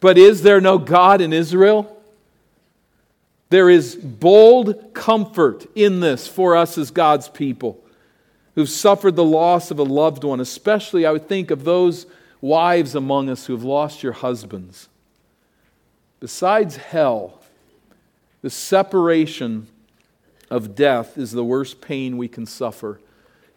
But 0.00 0.18
is 0.18 0.42
there 0.42 0.60
no 0.60 0.78
God 0.78 1.20
in 1.20 1.32
Israel? 1.32 1.92
There 3.48 3.70
is 3.70 3.96
bold 3.96 4.92
comfort 4.92 5.66
in 5.74 6.00
this 6.00 6.28
for 6.28 6.54
us 6.56 6.76
as 6.76 6.90
God's 6.90 7.28
people 7.28 7.80
who've 8.56 8.68
suffered 8.68 9.14
the 9.14 9.24
loss 9.24 9.70
of 9.70 9.78
a 9.78 9.84
loved 9.84 10.24
one, 10.24 10.40
especially, 10.40 11.06
I 11.06 11.12
would 11.12 11.28
think, 11.28 11.52
of 11.52 11.62
those 11.62 12.06
wives 12.40 12.94
among 12.94 13.28
us 13.28 13.46
who 13.46 13.52
have 13.52 13.62
lost 13.62 14.02
your 14.02 14.14
husbands. 14.14 14.88
Besides 16.20 16.76
hell, 16.76 17.42
the 18.40 18.50
separation 18.50 19.68
of 20.50 20.74
death 20.74 21.18
is 21.18 21.32
the 21.32 21.44
worst 21.44 21.80
pain 21.80 22.16
we 22.16 22.28
can 22.28 22.46
suffer. 22.46 22.98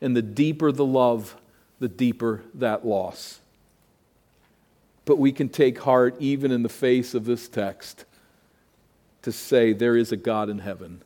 And 0.01 0.15
the 0.15 0.21
deeper 0.21 0.71
the 0.71 0.85
love, 0.85 1.35
the 1.79 1.88
deeper 1.88 2.41
that 2.53 2.85
loss. 2.85 3.39
But 5.05 5.17
we 5.17 5.31
can 5.31 5.47
take 5.47 5.79
heart, 5.79 6.15
even 6.19 6.51
in 6.51 6.62
the 6.62 6.69
face 6.69 7.13
of 7.13 7.25
this 7.25 7.47
text, 7.47 8.03
to 9.21 9.31
say 9.31 9.71
there 9.71 9.95
is 9.95 10.12
a 10.12 10.17
God 10.17 10.49
in 10.49 10.59
heaven 10.59 11.01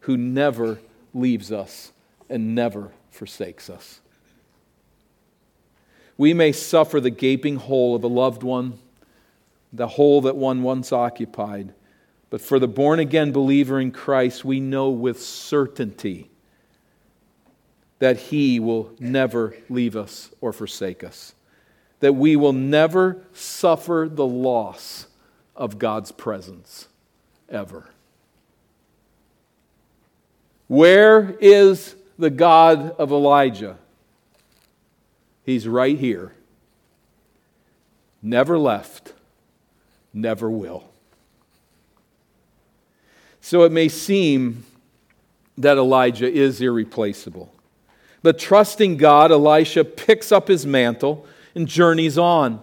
who 0.00 0.16
never 0.16 0.80
leaves 1.14 1.52
us 1.52 1.92
and 2.28 2.54
never 2.54 2.92
forsakes 3.10 3.70
us. 3.70 4.00
We 6.16 6.34
may 6.34 6.52
suffer 6.52 7.00
the 7.00 7.10
gaping 7.10 7.56
hole 7.56 7.94
of 7.94 8.02
a 8.02 8.08
loved 8.08 8.42
one, 8.42 8.78
the 9.72 9.86
hole 9.86 10.20
that 10.22 10.36
one 10.36 10.62
once 10.62 10.92
occupied. 10.92 11.72
But 12.30 12.40
for 12.40 12.58
the 12.58 12.68
born 12.68 12.98
again 12.98 13.32
believer 13.32 13.80
in 13.80 13.92
Christ, 13.92 14.44
we 14.44 14.60
know 14.60 14.90
with 14.90 15.22
certainty 15.22 16.28
that 18.00 18.16
He 18.16 18.60
will 18.60 18.92
never 18.98 19.56
leave 19.68 19.96
us 19.96 20.30
or 20.40 20.52
forsake 20.52 21.02
us, 21.02 21.34
that 22.00 22.14
we 22.14 22.36
will 22.36 22.52
never 22.52 23.22
suffer 23.32 24.08
the 24.10 24.26
loss 24.26 25.06
of 25.56 25.78
God's 25.78 26.12
presence 26.12 26.88
ever. 27.48 27.88
Where 30.68 31.36
is 31.40 31.96
the 32.18 32.30
God 32.30 32.90
of 32.98 33.12
Elijah? 33.12 33.78
He's 35.44 35.66
right 35.68 35.98
here. 35.98 36.32
Never 38.20 38.58
left, 38.58 39.14
never 40.12 40.50
will. 40.50 40.90
So 43.40 43.62
it 43.62 43.72
may 43.72 43.88
seem 43.88 44.64
that 45.56 45.78
Elijah 45.78 46.30
is 46.30 46.60
irreplaceable. 46.60 47.52
But 48.22 48.38
trusting 48.38 48.96
God, 48.96 49.30
Elisha 49.30 49.84
picks 49.84 50.32
up 50.32 50.48
his 50.48 50.66
mantle 50.66 51.26
and 51.54 51.66
journeys 51.66 52.18
on. 52.18 52.62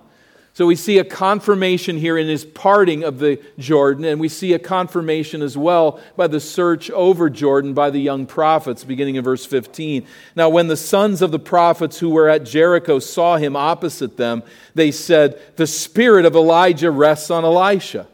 So 0.56 0.66
we 0.66 0.78
see 0.78 1.00
a 1.00 1.04
confirmation 1.04 1.98
here 1.98 2.18
in 2.18 2.30
his 2.30 2.46
parting 2.46 3.04
of 3.04 3.20
the 3.20 3.42
Jordan, 3.60 4.06
and 4.06 4.22
we 4.22 4.30
see 4.30 4.54
a 4.54 4.60
confirmation 4.60 5.42
as 5.42 5.58
well 5.58 6.00
by 6.16 6.28
the 6.28 6.40
search 6.40 6.90
over 6.92 7.30
Jordan 7.30 7.74
by 7.74 7.90
the 7.90 8.00
young 8.00 8.26
prophets, 8.26 8.86
beginning 8.86 9.16
in 9.16 9.24
verse 9.26 9.46
15. 9.46 10.08
Now, 10.34 10.48
when 10.48 10.70
the 10.70 10.78
sons 10.78 11.22
of 11.22 11.32
the 11.32 11.40
prophets 11.40 12.00
who 12.00 12.10
were 12.10 12.30
at 12.30 12.46
Jericho 12.46 13.00
saw 13.00 13.36
him 13.36 13.58
opposite 13.58 14.16
them, 14.16 14.44
they 14.74 14.92
said, 14.92 15.42
The 15.58 15.68
spirit 15.68 16.24
of 16.24 16.38
Elijah 16.38 16.90
rests 16.90 17.30
on 17.30 17.44
Elisha. 17.44 18.08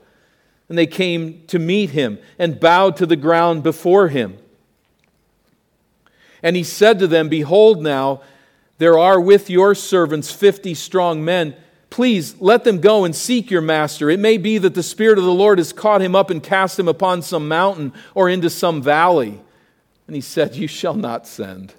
And 0.67 0.75
they 0.75 0.87
came 0.87 1.43
to 1.45 1.59
meet 1.59 1.91
him 1.91 2.17
and 2.39 2.59
bowed 2.59 2.97
to 2.97 3.05
the 3.05 3.15
ground 3.15 3.61
before 3.61 4.07
him. 4.07 4.39
And 6.41 6.55
he 6.55 6.63
said 6.63 6.97
to 6.97 7.07
them, 7.07 7.29
Behold, 7.29 7.83
now 7.83 8.23
there 8.79 8.97
are 8.97 9.21
with 9.21 9.47
your 9.47 9.75
servants 9.75 10.31
fifty 10.31 10.73
strong 10.73 11.23
men. 11.23 11.55
Please 11.91 12.39
let 12.39 12.63
them 12.63 12.79
go 12.79 13.03
and 13.03 13.13
seek 13.13 13.51
your 13.51 13.61
master. 13.61 14.09
It 14.09 14.19
may 14.19 14.37
be 14.37 14.57
that 14.57 14.73
the 14.73 14.81
Spirit 14.81 15.17
of 15.17 15.25
the 15.25 15.33
Lord 15.33 15.57
has 15.57 15.73
caught 15.73 16.01
him 16.01 16.15
up 16.15 16.29
and 16.29 16.41
cast 16.41 16.79
him 16.79 16.87
upon 16.87 17.21
some 17.21 17.49
mountain 17.49 17.91
or 18.15 18.29
into 18.29 18.49
some 18.49 18.81
valley. 18.81 19.41
And 20.07 20.15
he 20.15 20.21
said, 20.21 20.55
You 20.55 20.67
shall 20.67 20.93
not 20.93 21.27
send. 21.27 21.73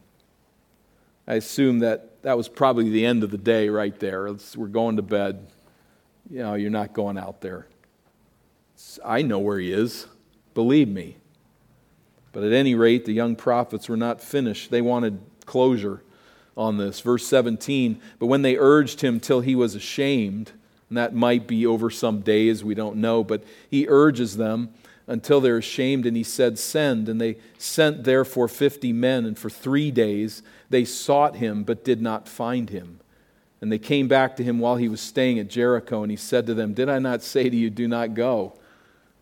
I 1.26 1.36
assume 1.36 1.78
that 1.78 2.22
that 2.22 2.36
was 2.36 2.46
probably 2.46 2.90
the 2.90 3.06
end 3.06 3.24
of 3.24 3.30
the 3.30 3.38
day 3.38 3.70
right 3.70 3.98
there. 3.98 4.30
We're 4.54 4.66
going 4.66 4.96
to 4.96 5.02
bed. 5.02 5.46
You 6.30 6.40
know, 6.40 6.54
you're 6.54 6.70
not 6.70 6.92
going 6.92 7.16
out 7.16 7.40
there. 7.40 7.66
I 9.02 9.22
know 9.22 9.38
where 9.38 9.58
he 9.58 9.72
is. 9.72 10.06
Believe 10.52 10.88
me. 10.88 11.16
But 12.32 12.44
at 12.44 12.52
any 12.52 12.74
rate, 12.74 13.06
the 13.06 13.12
young 13.12 13.34
prophets 13.34 13.88
were 13.88 13.96
not 13.96 14.20
finished. 14.20 14.70
They 14.70 14.82
wanted 14.82 15.20
closure 15.46 16.02
on 16.56 16.76
this. 16.76 17.00
Verse 17.00 17.26
17, 17.26 18.00
but 18.18 18.26
when 18.26 18.42
they 18.42 18.56
urged 18.56 19.00
him 19.00 19.20
till 19.20 19.40
he 19.40 19.54
was 19.54 19.74
ashamed, 19.74 20.52
and 20.88 20.98
that 20.98 21.14
might 21.14 21.46
be 21.46 21.66
over 21.66 21.88
some 21.88 22.20
days, 22.20 22.62
we 22.62 22.74
don't 22.74 22.96
know, 22.96 23.24
but 23.24 23.42
he 23.70 23.86
urges 23.88 24.36
them 24.36 24.70
until 25.06 25.40
they're 25.40 25.58
ashamed, 25.58 26.06
and 26.06 26.16
he 26.16 26.22
said, 26.22 26.58
Send. 26.58 27.08
And 27.08 27.20
they 27.20 27.38
sent 27.58 28.04
therefore 28.04 28.48
fifty 28.48 28.92
men, 28.92 29.24
and 29.24 29.38
for 29.38 29.50
three 29.50 29.90
days 29.90 30.42
they 30.70 30.84
sought 30.84 31.36
him, 31.36 31.64
but 31.64 31.84
did 31.84 32.00
not 32.00 32.28
find 32.28 32.70
him. 32.70 33.00
And 33.60 33.70
they 33.70 33.78
came 33.78 34.08
back 34.08 34.36
to 34.36 34.44
him 34.44 34.58
while 34.58 34.76
he 34.76 34.88
was 34.88 35.00
staying 35.00 35.38
at 35.38 35.48
Jericho, 35.48 36.02
and 36.02 36.10
he 36.10 36.16
said 36.16 36.46
to 36.46 36.54
them, 36.54 36.74
Did 36.74 36.88
I 36.88 36.98
not 36.98 37.22
say 37.22 37.48
to 37.48 37.56
you, 37.56 37.70
Do 37.70 37.88
not 37.88 38.14
go? 38.14 38.58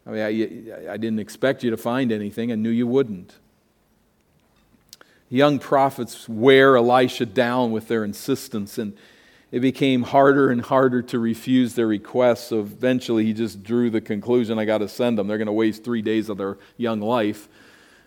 I 0.07 0.11
mean, 0.11 0.23
I, 0.23 0.93
I 0.93 0.97
didn't 0.97 1.19
expect 1.19 1.63
you 1.63 1.71
to 1.71 1.77
find 1.77 2.11
anything. 2.11 2.51
I 2.51 2.57
knew 2.57 2.71
you 2.71 2.87
wouldn't. 2.87 3.35
Young 5.33 5.61
prophets 5.61 6.29
wear 6.29 6.77
Elisha 6.77 7.25
down 7.25 7.71
with 7.71 7.87
their 7.87 8.05
insistence, 8.05 8.79
and 8.79 8.97
it 9.53 9.61
became 9.61 10.03
harder 10.03 10.51
and 10.51 10.61
harder 10.61 11.03
to 11.03 11.21
refuse 11.21 11.75
their 11.75 11.87
requests. 11.87 12.49
So 12.49 12.59
eventually, 12.61 13.25
he 13.25 13.33
just 13.33 13.63
drew 13.63 13.91
the 13.91 14.01
conclusion 14.01 14.59
I 14.59 14.65
got 14.65 14.79
to 14.79 14.89
send 14.89 15.17
them. 15.17 15.29
They're 15.29 15.39
going 15.39 15.47
to 15.47 15.53
waste 15.53 15.85
three 15.85 16.03
days 16.03 16.29
of 16.29 16.37
their 16.37 16.59
young 16.77 17.01
life, 17.01 17.49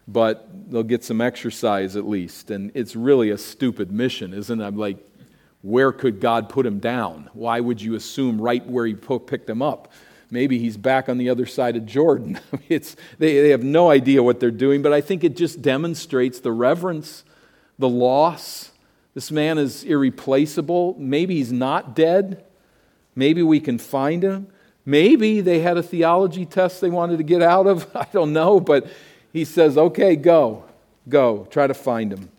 but 0.06 0.50
they'll 0.70 0.84
get 0.84 1.06
some 1.06 1.22
exercise 1.22 1.96
at 1.96 2.06
least. 2.06 2.52
And 2.52 2.72
it's 2.74 2.94
really 2.94 3.30
a 3.30 3.38
stupid 3.38 3.90
mission, 3.90 4.34
isn't 4.34 4.60
it? 4.60 4.66
I'm 4.66 4.78
like, 4.78 4.98
where 5.62 5.94
could 5.94 6.20
God 6.20 6.50
put 6.50 6.66
him 6.66 6.80
down? 6.80 7.30
Why 7.32 7.62
would 7.62 7.82
you 7.82 7.96
assume 7.96 8.40
right 8.40 8.66
where 8.68 8.86
he 8.86 8.96
picked 8.96 9.50
him 9.50 9.62
up? 9.62 9.94
Maybe 10.34 10.58
he's 10.58 10.78
back 10.78 11.08
on 11.08 11.20
the 11.20 11.30
other 11.30 11.46
side 11.46 11.76
of 11.76 11.86
Jordan. 11.86 12.40
it's, 12.68 12.96
they, 13.20 13.40
they 13.40 13.50
have 13.50 13.64
no 13.64 13.92
idea 13.92 14.24
what 14.24 14.40
they're 14.40 14.50
doing, 14.50 14.82
but 14.82 14.92
I 14.92 15.00
think 15.00 15.24
it 15.24 15.38
just 15.38 15.62
demonstrates 15.62 16.40
the 16.40 16.52
reverence, 16.52 17.24
the 17.78 17.88
loss. 17.88 18.72
This 19.14 19.32
man 19.32 19.60
is 19.60 19.84
irreplaceable. 19.84 20.96
Maybe 20.98 21.36
he's 21.36 21.52
not 21.52 21.96
dead. 21.96 22.44
Maybe 23.16 23.44
we 23.44 23.60
can 23.60 23.78
find 23.78 24.24
him. 24.24 24.48
Maybe 24.86 25.40
they 25.40 25.60
had 25.60 25.78
a 25.78 25.84
theology 25.84 26.46
test 26.48 26.82
they 26.82 26.90
wanted 26.90 27.18
to 27.18 27.24
get 27.24 27.44
out 27.44 27.68
of. 27.68 27.88
I 27.96 28.08
don't 28.12 28.34
know, 28.34 28.60
but 28.60 28.88
he 29.32 29.46
says, 29.46 29.78
okay, 29.78 30.16
go, 30.16 30.66
go, 31.08 31.48
try 31.52 31.68
to 31.68 31.76
find 31.76 32.12
him. 32.12 32.30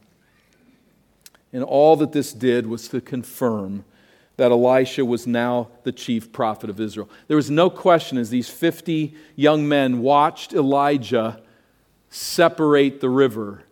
And 1.52 1.62
all 1.62 1.94
that 1.96 2.10
this 2.10 2.32
did 2.32 2.66
was 2.66 2.88
to 2.88 3.00
confirm 3.00 3.84
that 4.36 4.50
Elisha 4.50 5.04
was 5.04 5.26
now 5.26 5.68
the 5.84 5.92
chief 5.92 6.32
prophet 6.32 6.68
of 6.68 6.80
Israel. 6.80 7.08
There 7.28 7.36
was 7.36 7.50
no 7.50 7.70
question 7.70 8.18
as 8.18 8.30
these 8.30 8.48
50 8.48 9.14
young 9.36 9.68
men 9.68 10.00
watched 10.00 10.52
Elijah 10.52 11.40
separate 12.10 13.00
the 13.00 13.08
river, 13.08 13.62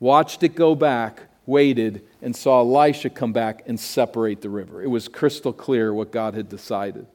watched 0.00 0.42
it 0.42 0.54
go 0.54 0.74
back, 0.74 1.22
waited, 1.46 2.04
and 2.20 2.34
saw 2.34 2.60
Elisha 2.60 3.10
come 3.10 3.32
back 3.32 3.62
and 3.66 3.78
separate 3.78 4.40
the 4.40 4.50
river. 4.50 4.82
It 4.82 4.88
was 4.88 5.08
crystal 5.08 5.52
clear 5.52 5.92
what 5.92 6.10
God 6.10 6.34
had 6.34 6.48
decided, 6.48 7.06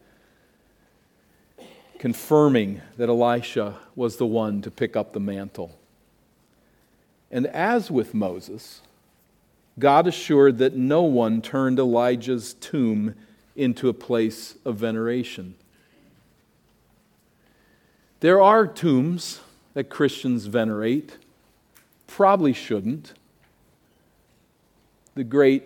confirming 2.00 2.82
that 2.98 3.10
Elisha 3.10 3.76
was 3.96 4.18
the 4.18 4.26
one 4.26 4.62
to 4.62 4.72
pick 4.72 4.96
up 4.96 5.14
the 5.14 5.20
mantle. 5.20 5.78
And 7.30 7.48
as 7.48 7.92
with 7.92 8.14
Moses, 8.14 8.82
God 9.80 10.08
assured 10.08 10.58
that 10.58 10.76
no 10.76 11.04
one 11.04 11.42
turned 11.42 11.78
Elijah's 11.78 12.54
tomb 12.56 13.14
into 13.56 13.90
a 13.90 13.94
place 13.94 14.56
of 14.66 14.78
veneration. 14.78 15.56
There 18.20 18.42
are 18.42 18.66
tombs 18.66 19.42
that 19.76 19.90
Christians 19.90 20.48
venerate, 20.48 21.18
probably 22.08 22.54
shouldn't. 22.54 23.14
The 25.14 25.24
great 25.24 25.66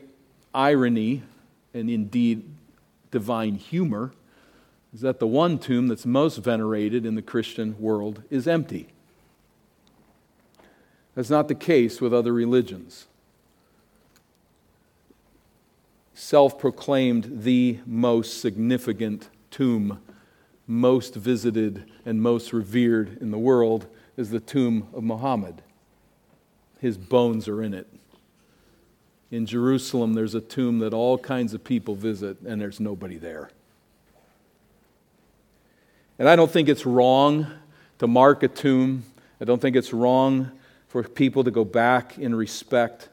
irony, 0.53 1.23
and 1.73 1.89
indeed 1.89 2.43
divine 3.11 3.55
humor, 3.55 4.11
is 4.93 4.99
that 5.01 5.19
the 5.19 5.27
one 5.27 5.57
tomb 5.57 5.87
that's 5.87 6.05
most 6.05 6.37
venerated 6.37 7.05
in 7.05 7.15
the 7.15 7.21
Christian 7.21 7.79
world 7.79 8.23
is 8.29 8.47
empty. 8.47 8.87
That's 11.15 11.29
not 11.29 11.47
the 11.47 11.55
case 11.55 12.01
with 12.01 12.13
other 12.13 12.33
religions 12.33 13.07
self 16.13 16.57
proclaimed 16.57 17.43
the 17.43 17.79
most 17.85 18.41
significant 18.41 19.29
tomb, 19.49 19.99
most 20.67 21.15
visited 21.15 21.89
and 22.05 22.21
most 22.21 22.53
revered 22.53 23.17
in 23.21 23.31
the 23.31 23.37
world, 23.37 23.87
is 24.17 24.29
the 24.29 24.39
tomb 24.39 24.87
of 24.93 25.03
Muhammad. 25.03 25.61
His 26.79 26.97
bones 26.97 27.47
are 27.47 27.61
in 27.61 27.73
it. 27.73 27.87
In 29.29 29.45
Jerusalem, 29.45 30.13
there's 30.13 30.35
a 30.35 30.41
tomb 30.41 30.79
that 30.79 30.93
all 30.93 31.17
kinds 31.17 31.53
of 31.53 31.63
people 31.63 31.95
visit, 31.95 32.41
and 32.41 32.59
there's 32.59 32.79
nobody 32.79 33.17
there. 33.17 33.49
And 36.19 36.27
I 36.27 36.35
don't 36.35 36.51
think 36.51 36.69
it's 36.69 36.85
wrong 36.85 37.47
to 37.99 38.07
mark 38.07 38.43
a 38.43 38.47
tomb. 38.47 39.03
I 39.39 39.45
don't 39.45 39.61
think 39.61 39.75
it's 39.75 39.93
wrong 39.93 40.51
for 40.87 41.01
people 41.03 41.43
to 41.45 41.51
go 41.51 41.63
back 41.63 42.19
in 42.19 42.35
respect 42.35 43.09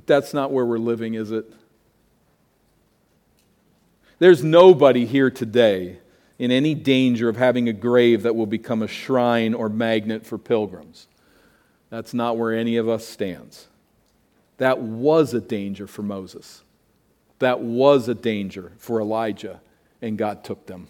but 0.00 0.06
that's 0.06 0.32
not 0.32 0.50
where 0.50 0.64
we're 0.64 0.78
living, 0.78 1.12
is 1.12 1.30
it? 1.30 1.44
There's 4.18 4.42
nobody 4.42 5.04
here 5.04 5.30
today 5.30 5.98
in 6.38 6.50
any 6.50 6.74
danger 6.74 7.28
of 7.28 7.36
having 7.36 7.68
a 7.68 7.74
grave 7.74 8.22
that 8.22 8.34
will 8.34 8.46
become 8.46 8.80
a 8.80 8.88
shrine 8.88 9.52
or 9.52 9.68
magnet 9.68 10.24
for 10.24 10.38
pilgrims. 10.38 11.06
That's 11.90 12.14
not 12.14 12.38
where 12.38 12.54
any 12.54 12.78
of 12.78 12.88
us 12.88 13.06
stands. 13.06 13.66
That 14.56 14.80
was 14.80 15.34
a 15.34 15.40
danger 15.40 15.86
for 15.86 16.02
Moses. 16.02 16.62
That 17.38 17.60
was 17.60 18.08
a 18.08 18.14
danger 18.14 18.72
for 18.78 19.02
Elijah, 19.02 19.60
and 20.00 20.16
God 20.16 20.44
took 20.44 20.64
them. 20.64 20.88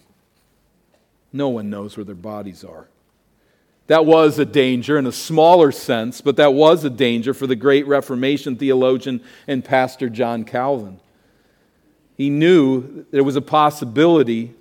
No 1.33 1.49
one 1.49 1.69
knows 1.69 1.97
where 1.97 2.05
their 2.05 2.15
bodies 2.15 2.63
are. 2.63 2.87
That 3.91 4.05
was 4.05 4.39
a 4.39 4.45
danger 4.45 4.97
in 4.97 5.05
a 5.05 5.11
smaller 5.11 5.69
sense, 5.73 6.21
but 6.21 6.37
that 6.37 6.53
was 6.53 6.85
a 6.85 6.89
danger 6.89 7.33
for 7.33 7.45
the 7.45 7.57
great 7.57 7.85
Reformation 7.85 8.55
theologian 8.55 9.21
and 9.49 9.65
pastor 9.65 10.07
John 10.07 10.45
Calvin. 10.45 10.97
He 12.15 12.29
knew 12.29 13.05
there 13.11 13.25
was 13.25 13.35
a 13.35 13.41
possibility 13.41 14.53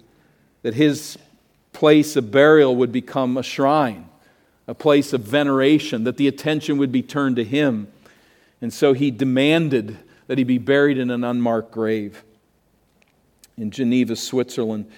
that 0.62 0.74
his 0.74 1.16
place 1.72 2.16
of 2.16 2.32
burial 2.32 2.74
would 2.74 2.90
become 2.90 3.36
a 3.36 3.44
shrine 3.44 4.08
a 4.66 4.74
place 4.74 5.12
of 5.12 5.20
veneration, 5.20 6.02
that 6.02 6.16
the 6.16 6.26
attention 6.26 6.78
would 6.78 6.90
be 6.90 7.02
turned 7.02 7.36
to 7.36 7.44
him. 7.44 7.86
And 8.60 8.72
so 8.72 8.94
he 8.94 9.12
demanded 9.12 9.96
that 10.26 10.38
he 10.38 10.44
be 10.44 10.58
buried 10.58 10.98
in 10.98 11.08
an 11.08 11.22
unmarked 11.22 11.70
grave 11.70 12.24
in 13.56 13.70
Geneva, 13.70 14.16
Switzerland. 14.16 14.90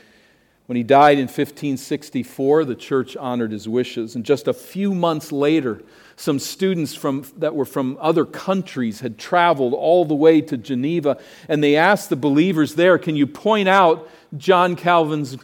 When 0.72 0.78
he 0.78 0.84
died 0.84 1.18
in 1.18 1.24
1564, 1.24 2.64
the 2.64 2.74
church 2.74 3.14
honored 3.14 3.52
his 3.52 3.68
wishes. 3.68 4.16
And 4.16 4.24
just 4.24 4.48
a 4.48 4.54
few 4.54 4.94
months 4.94 5.30
later, 5.30 5.82
some 6.16 6.38
students 6.38 6.94
from, 6.94 7.26
that 7.36 7.54
were 7.54 7.66
from 7.66 7.98
other 8.00 8.24
countries 8.24 9.00
had 9.00 9.18
traveled 9.18 9.74
all 9.74 10.06
the 10.06 10.14
way 10.14 10.40
to 10.40 10.56
Geneva, 10.56 11.18
and 11.46 11.62
they 11.62 11.76
asked 11.76 12.08
the 12.08 12.16
believers 12.16 12.74
there, 12.74 12.96
Can 12.96 13.16
you 13.16 13.26
point 13.26 13.68
out 13.68 14.08
John 14.38 14.74
Calvin's 14.74 15.36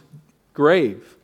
grave? 0.55 1.15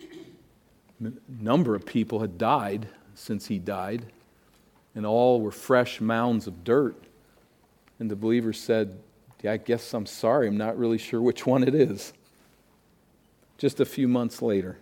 A 0.00 1.10
number 1.40 1.74
of 1.74 1.84
people 1.84 2.20
had 2.20 2.38
died 2.38 2.86
since 3.16 3.48
he 3.48 3.58
died, 3.58 4.06
and 4.94 5.04
all 5.04 5.40
were 5.40 5.50
fresh 5.50 6.00
mounds 6.00 6.46
of 6.46 6.62
dirt. 6.62 7.02
And 7.98 8.08
the 8.08 8.14
believers 8.14 8.60
said, 8.60 8.96
I 9.44 9.56
guess 9.56 9.92
I'm 9.92 10.06
sorry, 10.06 10.46
I'm 10.48 10.56
not 10.56 10.78
really 10.78 10.98
sure 10.98 11.20
which 11.20 11.46
one 11.46 11.62
it 11.62 11.74
is. 11.74 12.12
Just 13.58 13.80
a 13.80 13.84
few 13.84 14.08
months 14.08 14.42
later. 14.42 14.78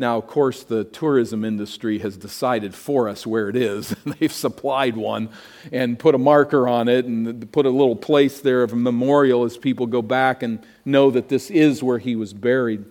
Now, 0.00 0.16
of 0.16 0.28
course, 0.28 0.62
the 0.62 0.84
tourism 0.84 1.44
industry 1.44 1.98
has 1.98 2.16
decided 2.16 2.72
for 2.72 3.08
us 3.08 3.26
where 3.26 3.48
it 3.48 3.56
is. 3.56 3.88
They've 4.06 4.32
supplied 4.32 4.96
one 4.96 5.28
and 5.72 5.98
put 5.98 6.14
a 6.14 6.18
marker 6.18 6.68
on 6.68 6.86
it 6.86 7.04
and 7.04 7.50
put 7.50 7.66
a 7.66 7.70
little 7.70 7.96
place 7.96 8.40
there 8.40 8.62
of 8.62 8.72
a 8.72 8.76
memorial 8.76 9.42
as 9.44 9.56
people 9.56 9.86
go 9.86 10.00
back 10.00 10.44
and 10.44 10.64
know 10.84 11.10
that 11.10 11.28
this 11.28 11.50
is 11.50 11.82
where 11.82 11.98
he 11.98 12.14
was 12.14 12.32
buried. 12.32 12.84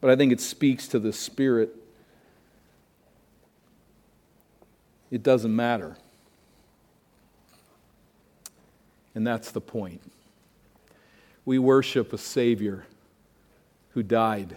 But 0.00 0.10
I 0.10 0.16
think 0.16 0.32
it 0.32 0.40
speaks 0.40 0.86
to 0.88 1.00
the 1.00 1.12
spirit. 1.12 1.74
It 5.10 5.24
doesn't 5.24 5.54
matter. 5.54 5.96
And 9.14 9.26
that's 9.26 9.50
the 9.50 9.60
point. 9.60 10.00
We 11.44 11.58
worship 11.58 12.12
a 12.12 12.18
Savior 12.18 12.86
who 13.90 14.02
died 14.02 14.56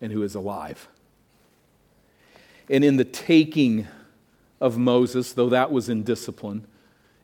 and 0.00 0.12
who 0.12 0.22
is 0.22 0.34
alive. 0.34 0.88
And 2.70 2.84
in 2.84 2.96
the 2.96 3.04
taking 3.04 3.88
of 4.60 4.78
Moses, 4.78 5.32
though 5.32 5.48
that 5.48 5.72
was 5.72 5.88
in 5.88 6.02
discipline, 6.02 6.66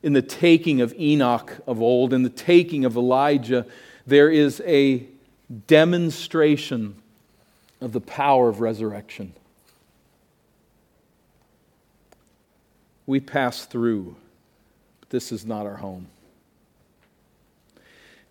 in 0.03 0.13
the 0.13 0.21
taking 0.21 0.81
of 0.81 0.93
Enoch 0.99 1.57
of 1.65 1.81
old, 1.81 2.13
in 2.13 2.23
the 2.23 2.29
taking 2.29 2.85
of 2.85 2.95
Elijah, 2.95 3.65
there 4.05 4.29
is 4.29 4.61
a 4.65 5.05
demonstration 5.67 6.95
of 7.81 7.91
the 7.91 8.01
power 8.01 8.49
of 8.49 8.61
resurrection. 8.61 9.33
We 13.05 13.19
pass 13.19 13.65
through, 13.65 14.15
but 14.99 15.09
this 15.09 15.31
is 15.31 15.45
not 15.45 15.65
our 15.65 15.77
home. 15.77 16.07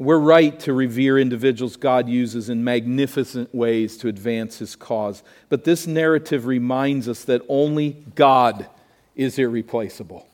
We're 0.05 0.19
right 0.19 0.59
to 0.61 0.75
revere 0.75 1.19
individuals 1.19 1.77
God 1.77 2.09
uses 2.09 2.51
in 2.51 2.63
magnificent 2.63 3.55
ways 3.55 3.97
to 3.99 4.09
advance 4.09 4.59
his 4.59 4.77
cause. 4.77 5.23
But 5.49 5.65
this 5.65 5.87
narrative 5.87 6.45
reminds 6.45 7.09
us 7.09 7.25
that 7.25 7.43
only 7.49 8.05
God 8.15 8.69
is 9.17 9.39
irreplaceable. 9.39 10.29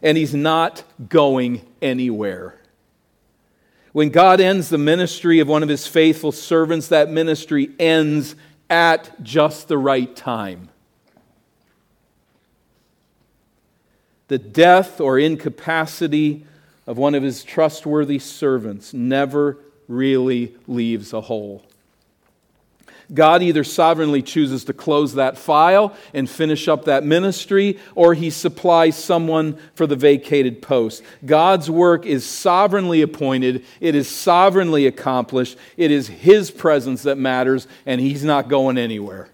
And 0.00 0.16
he's 0.16 0.34
not 0.34 0.84
going 1.08 1.62
anywhere. 1.82 2.60
When 3.92 4.10
God 4.10 4.40
ends 4.40 4.68
the 4.68 4.78
ministry 4.78 5.40
of 5.40 5.48
one 5.48 5.64
of 5.64 5.68
his 5.68 5.88
faithful 5.88 6.30
servants, 6.30 6.86
that 6.88 7.10
ministry 7.10 7.70
ends 7.80 8.36
at 8.70 9.20
just 9.24 9.66
the 9.66 9.78
right 9.78 10.14
time. 10.14 10.68
The 14.28 14.38
death 14.38 15.00
or 15.00 15.18
incapacity 15.18 16.46
of 16.88 16.96
one 16.96 17.14
of 17.14 17.22
his 17.22 17.44
trustworthy 17.44 18.18
servants 18.18 18.94
never 18.94 19.58
really 19.88 20.56
leaves 20.66 21.12
a 21.12 21.20
hole. 21.20 21.62
God 23.12 23.42
either 23.42 23.62
sovereignly 23.62 24.22
chooses 24.22 24.64
to 24.64 24.72
close 24.72 25.14
that 25.14 25.36
file 25.36 25.94
and 26.14 26.28
finish 26.28 26.66
up 26.66 26.86
that 26.86 27.04
ministry, 27.04 27.78
or 27.94 28.14
he 28.14 28.30
supplies 28.30 28.96
someone 28.96 29.58
for 29.74 29.86
the 29.86 29.96
vacated 29.96 30.62
post. 30.62 31.02
God's 31.24 31.70
work 31.70 32.06
is 32.06 32.24
sovereignly 32.24 33.02
appointed, 33.02 33.66
it 33.80 33.94
is 33.94 34.08
sovereignly 34.08 34.86
accomplished, 34.86 35.58
it 35.76 35.90
is 35.90 36.08
his 36.08 36.50
presence 36.50 37.02
that 37.02 37.18
matters, 37.18 37.68
and 37.84 38.00
he's 38.00 38.24
not 38.24 38.48
going 38.48 38.78
anywhere. 38.78 39.28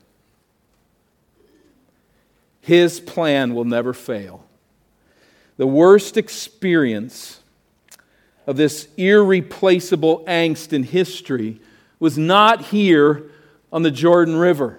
His 2.61 2.99
plan 2.99 3.55
will 3.55 3.65
never 3.65 3.93
fail. 3.93 4.45
The 5.57 5.69
worst 5.69 6.17
experience 6.17 7.41
of 8.47 8.57
this 8.57 8.89
irreplaceable 8.97 10.25
angst 10.27 10.73
in 10.73 10.83
history 10.83 11.61
was 11.99 12.19
not 12.19 12.67
here 12.67 13.31
on 13.73 13.83
the 13.83 13.91
Jordan 13.91 14.37
River. 14.37 14.79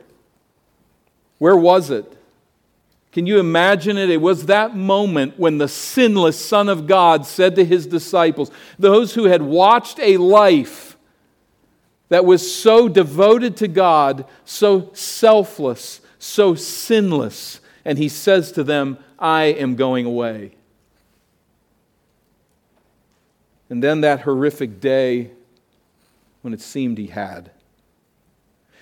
Where 1.38 1.56
was 1.56 1.89
it? 1.89 2.12
Can 3.12 3.25
you 3.25 3.39
imagine 3.39 3.97
it? 3.97 4.10
It 4.10 4.21
was 4.21 4.47
that 4.47 4.75
moment 4.75 5.39
when 5.39 5.58
the 5.58 5.69
sinless 5.69 6.43
Son 6.43 6.67
of 6.67 6.86
God 6.86 7.25
said 7.25 7.56
to 7.56 7.63
his 7.63 7.88
disciples, 7.88 8.51
those 8.78 9.13
who 9.13 9.23
had 9.23 9.41
watched 9.41 9.99
a 9.99 10.17
life 10.17 10.97
that 12.10 12.25
was 12.25 12.54
so 12.54 12.88
devoted 12.88 13.58
to 13.58 13.67
God, 13.67 14.25
so 14.43 14.91
selfless, 14.93 16.01
so 16.19 16.56
sinless, 16.56 17.62
and 17.86 17.97
he 17.97 18.10
says 18.10 18.51
to 18.51 18.63
them, 18.63 18.97
I 19.17 19.43
am 19.43 19.75
going 19.75 20.06
away. 20.06 20.51
And 23.69 23.84
then 23.84 24.01
that 24.01 24.21
horrific 24.21 24.80
day 24.80 25.32
when 26.41 26.54
it 26.54 26.62
seemed 26.62 26.97
he 26.97 27.08
had. 27.08 27.51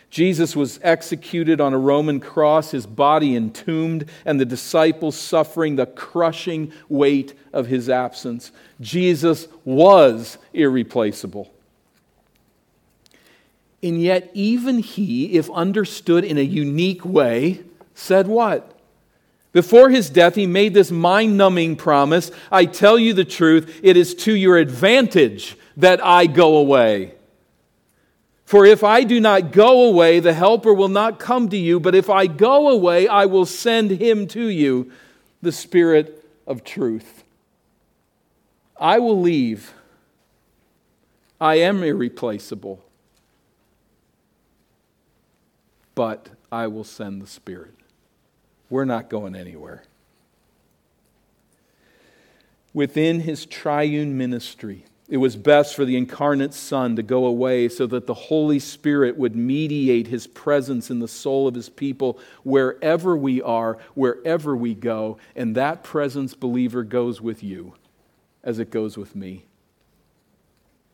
Jesus 0.10 0.56
was 0.56 0.80
executed 0.84 1.60
on 1.60 1.74
a 1.74 1.78
Roman 1.80 2.20
cross, 2.20 2.70
his 2.70 2.86
body 2.86 3.36
entombed, 3.36 4.08
and 4.26 4.40
the 4.40 4.46
disciples 4.46 5.16
suffering 5.16 5.76
the 5.76 5.88
crushing 5.88 6.72
weight 6.88 7.34
of 7.52 7.66
his 7.66 7.90
absence. 7.90 8.52
Jesus 8.80 9.48
was 9.66 10.38
irreplaceable. 10.54 11.52
And 13.82 14.00
yet, 14.00 14.30
even 14.36 14.80
he, 14.80 15.34
if 15.34 15.50
understood 15.50 16.24
in 16.24 16.38
a 16.38 16.42
unique 16.42 17.04
way, 17.04 17.64
said 17.96 18.28
what? 18.28 18.73
Before 19.54 19.92
his 19.92 20.10
death, 20.10 20.34
he 20.34 20.48
made 20.48 20.74
this 20.74 20.92
mind 20.92 21.38
numbing 21.38 21.76
promise 21.76 22.32
I 22.52 22.66
tell 22.66 23.00
you 23.00 23.14
the 23.14 23.24
truth, 23.24 23.80
it 23.84 23.96
is 23.96 24.16
to 24.16 24.34
your 24.36 24.58
advantage 24.58 25.56
that 25.78 26.04
I 26.04 26.26
go 26.26 26.58
away. 26.58 27.14
For 28.46 28.66
if 28.66 28.84
I 28.84 29.04
do 29.04 29.20
not 29.20 29.52
go 29.52 29.88
away, 29.88 30.20
the 30.20 30.34
Helper 30.34 30.74
will 30.74 30.90
not 30.90 31.20
come 31.20 31.50
to 31.50 31.58
you, 31.58 31.80
but 31.80 31.96
if 31.96 32.10
I 32.10 32.28
go 32.28 32.70
away, 32.70 33.08
I 33.08 33.26
will 33.26 33.46
send 33.46 33.92
him 33.92 34.28
to 34.30 34.48
you, 34.48 34.92
the 35.42 35.52
Spirit 35.52 36.24
of 36.46 36.64
truth. 36.64 37.24
I 38.80 39.00
will 39.00 39.20
leave. 39.22 39.74
I 41.40 41.56
am 41.56 41.84
irreplaceable, 41.84 42.84
but 45.96 46.30
I 46.52 46.68
will 46.68 46.84
send 46.84 47.22
the 47.22 47.28
Spirit. 47.28 47.74
We're 48.74 48.86
not 48.86 49.08
going 49.08 49.36
anywhere. 49.36 49.84
Within 52.74 53.20
his 53.20 53.46
triune 53.46 54.18
ministry, 54.18 54.86
it 55.08 55.18
was 55.18 55.36
best 55.36 55.76
for 55.76 55.86
the 55.86 55.96
incarnate 55.96 56.56
Son 56.56 56.96
to 56.96 57.04
go 57.04 57.28
away 57.28 57.70
so 57.70 57.86
that 57.86 58.08
the 58.08 58.16
Holy 58.16 58.58
Spirit 58.58 59.16
would 59.16 59.36
mediate 59.36 60.08
his 60.08 60.26
presence 60.26 60.90
in 60.90 60.98
the 60.98 61.08
soul 61.08 61.48
of 61.48 61.54
his 61.54 61.70
people 61.70 62.18
wherever 62.42 63.16
we 63.16 63.44
are, 63.44 63.78
wherever 63.94 64.56
we 64.56 64.74
go. 64.74 65.20
And 65.36 65.54
that 65.54 65.84
presence, 65.84 66.34
believer, 66.34 66.82
goes 66.84 67.22
with 67.22 67.44
you 67.44 67.76
as 68.44 68.58
it 68.58 68.72
goes 68.72 68.98
with 68.98 69.16
me. 69.16 69.46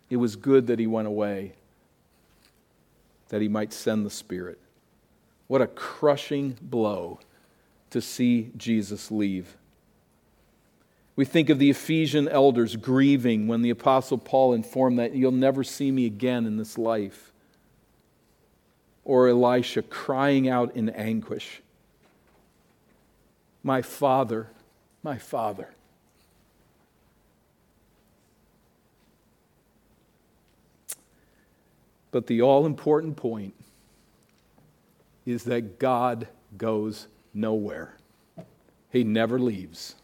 It 0.10 0.18
was 0.18 0.36
good 0.36 0.68
that 0.68 0.80
he 0.80 0.88
went 0.88 1.08
away, 1.08 1.54
that 3.30 3.42
he 3.42 3.48
might 3.48 3.72
send 3.72 4.06
the 4.06 4.10
Spirit. 4.10 4.60
What 5.48 5.62
a 5.62 5.68
crushing 5.68 6.58
blow 6.62 7.22
to 7.92 8.02
see 8.02 8.52
Jesus 8.56 9.12
leave. 9.12 9.58
We 11.16 11.26
think 11.26 11.50
of 11.50 11.60
the 11.60 11.70
Ephesian 11.70 12.30
elders 12.30 12.76
grieving 12.78 13.48
when 13.48 13.62
the 13.62 13.72
Apostle 13.72 14.18
Paul 14.18 14.54
informed 14.54 15.00
that 15.00 15.14
you'll 15.14 15.32
never 15.32 15.64
see 15.64 15.92
me 15.92 16.06
again 16.06 16.46
in 16.46 16.56
this 16.56 16.78
life. 16.78 17.34
Or 19.04 19.28
Elisha 19.28 19.82
crying 19.82 20.48
out 20.48 20.76
in 20.76 20.90
anguish, 20.90 21.62
My 23.64 23.82
Father, 23.82 24.48
my 25.04 25.18
Father. 25.18 25.70
But 32.12 32.28
the 32.28 32.42
all 32.42 32.66
important 32.66 33.18
point 33.18 33.54
is 35.26 35.44
that 35.44 35.80
God 35.80 36.28
goes 36.58 37.08
nowhere. 37.34 37.96
He 38.92 39.04
never 39.04 39.40
leaves. 39.40 39.96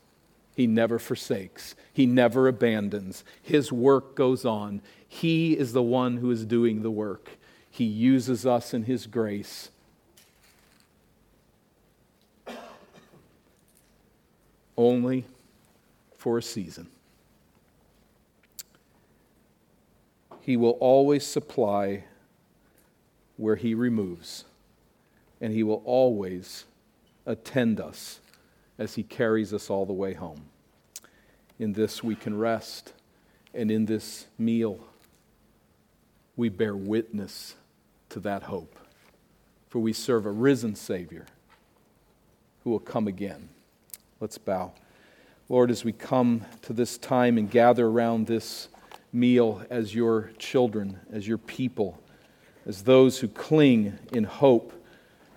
He 0.55 0.67
never 0.67 0.99
forsakes. 0.99 1.75
He 1.91 2.05
never 2.05 2.47
abandons. 2.47 3.23
His 3.41 3.71
work 3.71 4.15
goes 4.15 4.45
on. 4.45 4.81
He 5.07 5.57
is 5.57 5.73
the 5.73 5.83
one 5.83 6.17
who 6.17 6.31
is 6.31 6.45
doing 6.45 6.81
the 6.81 6.91
work. 6.91 7.29
He 7.69 7.83
uses 7.83 8.45
us 8.45 8.73
in 8.73 8.83
His 8.83 9.05
grace. 9.05 9.69
Only 14.77 15.25
for 16.17 16.37
a 16.37 16.41
season. 16.41 16.87
He 20.41 20.55
will 20.55 20.77
always 20.79 21.25
supply 21.25 22.03
where 23.35 23.55
He 23.55 23.73
removes, 23.73 24.45
and 25.41 25.51
He 25.51 25.63
will 25.63 25.81
always 25.85 26.65
attend 27.25 27.79
us 27.79 28.19
as 28.77 28.95
He 28.95 29.03
carries 29.03 29.53
us 29.53 29.69
all 29.69 29.85
the 29.85 29.93
way 29.93 30.13
home. 30.13 30.45
In 31.59 31.73
this 31.73 32.03
we 32.03 32.15
can 32.15 32.37
rest, 32.37 32.93
and 33.53 33.71
in 33.71 33.85
this 33.85 34.27
meal 34.37 34.79
we 36.35 36.49
bear 36.49 36.75
witness 36.75 37.55
to 38.09 38.19
that 38.21 38.43
hope. 38.43 38.77
For 39.69 39.79
we 39.79 39.93
serve 39.93 40.25
a 40.25 40.31
risen 40.31 40.75
Savior 40.75 41.25
who 42.63 42.69
will 42.69 42.79
come 42.79 43.07
again. 43.07 43.49
Let's 44.19 44.37
bow. 44.37 44.73
Lord, 45.47 45.69
as 45.69 45.85
we 45.85 45.91
come 45.91 46.41
to 46.63 46.73
this 46.73 46.97
time 46.97 47.37
and 47.37 47.49
gather 47.49 47.85
around 47.85 48.27
this 48.27 48.67
meal 49.13 49.63
as 49.69 49.93
your 49.93 50.31
children, 50.37 50.99
as 51.11 51.27
your 51.27 51.37
people, 51.37 52.01
as 52.65 52.83
those 52.83 53.19
who 53.19 53.27
cling 53.27 53.97
in 54.11 54.23
hope 54.23 54.73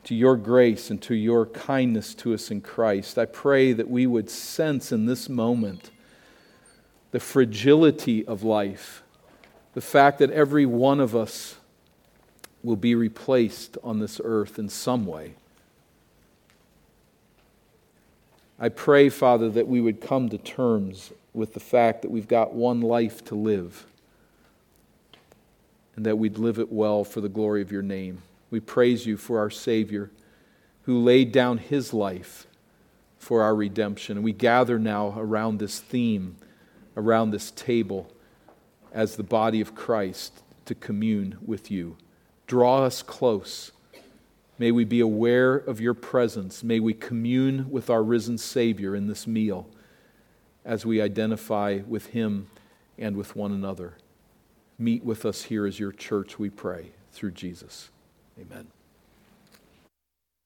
to 0.09 0.14
your 0.14 0.38
grace 0.38 0.88
and 0.88 1.02
to 1.02 1.14
your 1.14 1.44
kindness 1.44 2.14
to 2.14 2.32
us 2.32 2.50
in 2.50 2.62
Christ. 2.62 3.18
I 3.18 3.26
pray 3.26 3.74
that 3.74 3.90
we 3.90 4.06
would 4.06 4.30
sense 4.30 4.90
in 4.90 5.04
this 5.04 5.28
moment 5.28 5.90
the 7.11 7.20
fragility 7.20 8.24
of 8.24 8.42
life, 8.42 9.02
the 9.74 9.82
fact 9.82 10.20
that 10.20 10.30
every 10.30 10.64
one 10.64 10.98
of 10.98 11.14
us 11.14 11.56
will 12.62 12.74
be 12.74 12.94
replaced 12.94 13.76
on 13.84 13.98
this 13.98 14.18
earth 14.24 14.59
in 14.59 14.70
some 14.70 15.04
way. 15.04 15.34
I 18.59 18.70
pray, 18.70 19.11
Father, 19.11 19.50
that 19.50 19.68
we 19.68 19.82
would 19.82 20.00
come 20.00 20.30
to 20.30 20.38
terms 20.38 21.12
with 21.34 21.52
the 21.52 21.61
fact 21.61 22.00
that 22.00 22.11
we've 22.11 22.26
got 22.26 22.54
one 22.54 22.80
life 22.80 23.22
to 23.26 23.34
live 23.34 23.84
and 25.96 26.06
that 26.06 26.16
we'd 26.16 26.38
live 26.38 26.59
it 26.59 26.72
well 26.72 27.04
for 27.04 27.20
the 27.20 27.28
glory 27.28 27.61
of 27.61 27.70
your 27.70 27.82
name. 27.82 28.22
We 28.51 28.61
praise 28.61 29.07
you 29.07 29.16
for 29.16 29.38
our 29.38 29.51
Savior 29.51 30.11
who 30.82 30.99
laid 30.99 31.32
down 31.32 31.59
his 31.59 31.92
life 31.92 32.46
for 33.18 33.42
our 33.42 33.55
redemption. 33.55 34.16
And 34.16 34.24
we 34.24 34.32
gather 34.32 34.78
now 34.78 35.14
around 35.18 35.59
this 35.59 35.80
theme, 35.80 36.36
around 36.96 37.30
this 37.30 37.51
table, 37.51 38.11
as 38.92 39.16
the 39.16 39.22
body 39.22 39.61
of 39.61 39.74
Christ 39.74 40.42
to 40.64 40.74
commune 40.74 41.36
with 41.44 41.70
you. 41.70 41.96
Draw 42.46 42.84
us 42.84 43.03
close. 43.03 43.72
May 44.59 44.72
we 44.72 44.84
be 44.84 45.01
aware 45.01 45.55
of 45.55 45.80
your 45.80 45.94
presence. 45.94 46.64
May 46.64 46.80
we 46.80 46.94
commune 46.94 47.70
with 47.70 47.90
our 47.90 48.03
risen 48.03 48.38
Savior 48.38 48.96
in 48.96 49.09
this 49.09 49.26
meal 49.26 49.68
as 50.64 50.86
we 50.86 51.03
identify 51.03 51.80
with 51.86 52.07
him 52.07 52.49
and 52.99 53.16
with 53.16 53.36
one 53.36 53.53
another. 53.53 53.94
Meet 54.78 55.05
with 55.05 55.26
us 55.26 55.44
here 55.44 55.66
as 55.66 55.78
your 55.78 55.92
church, 55.92 56.38
we 56.38 56.51
pray, 56.51 56.92
through 57.12 57.32
Jesus. 57.32 57.90
Amen. 58.41 58.78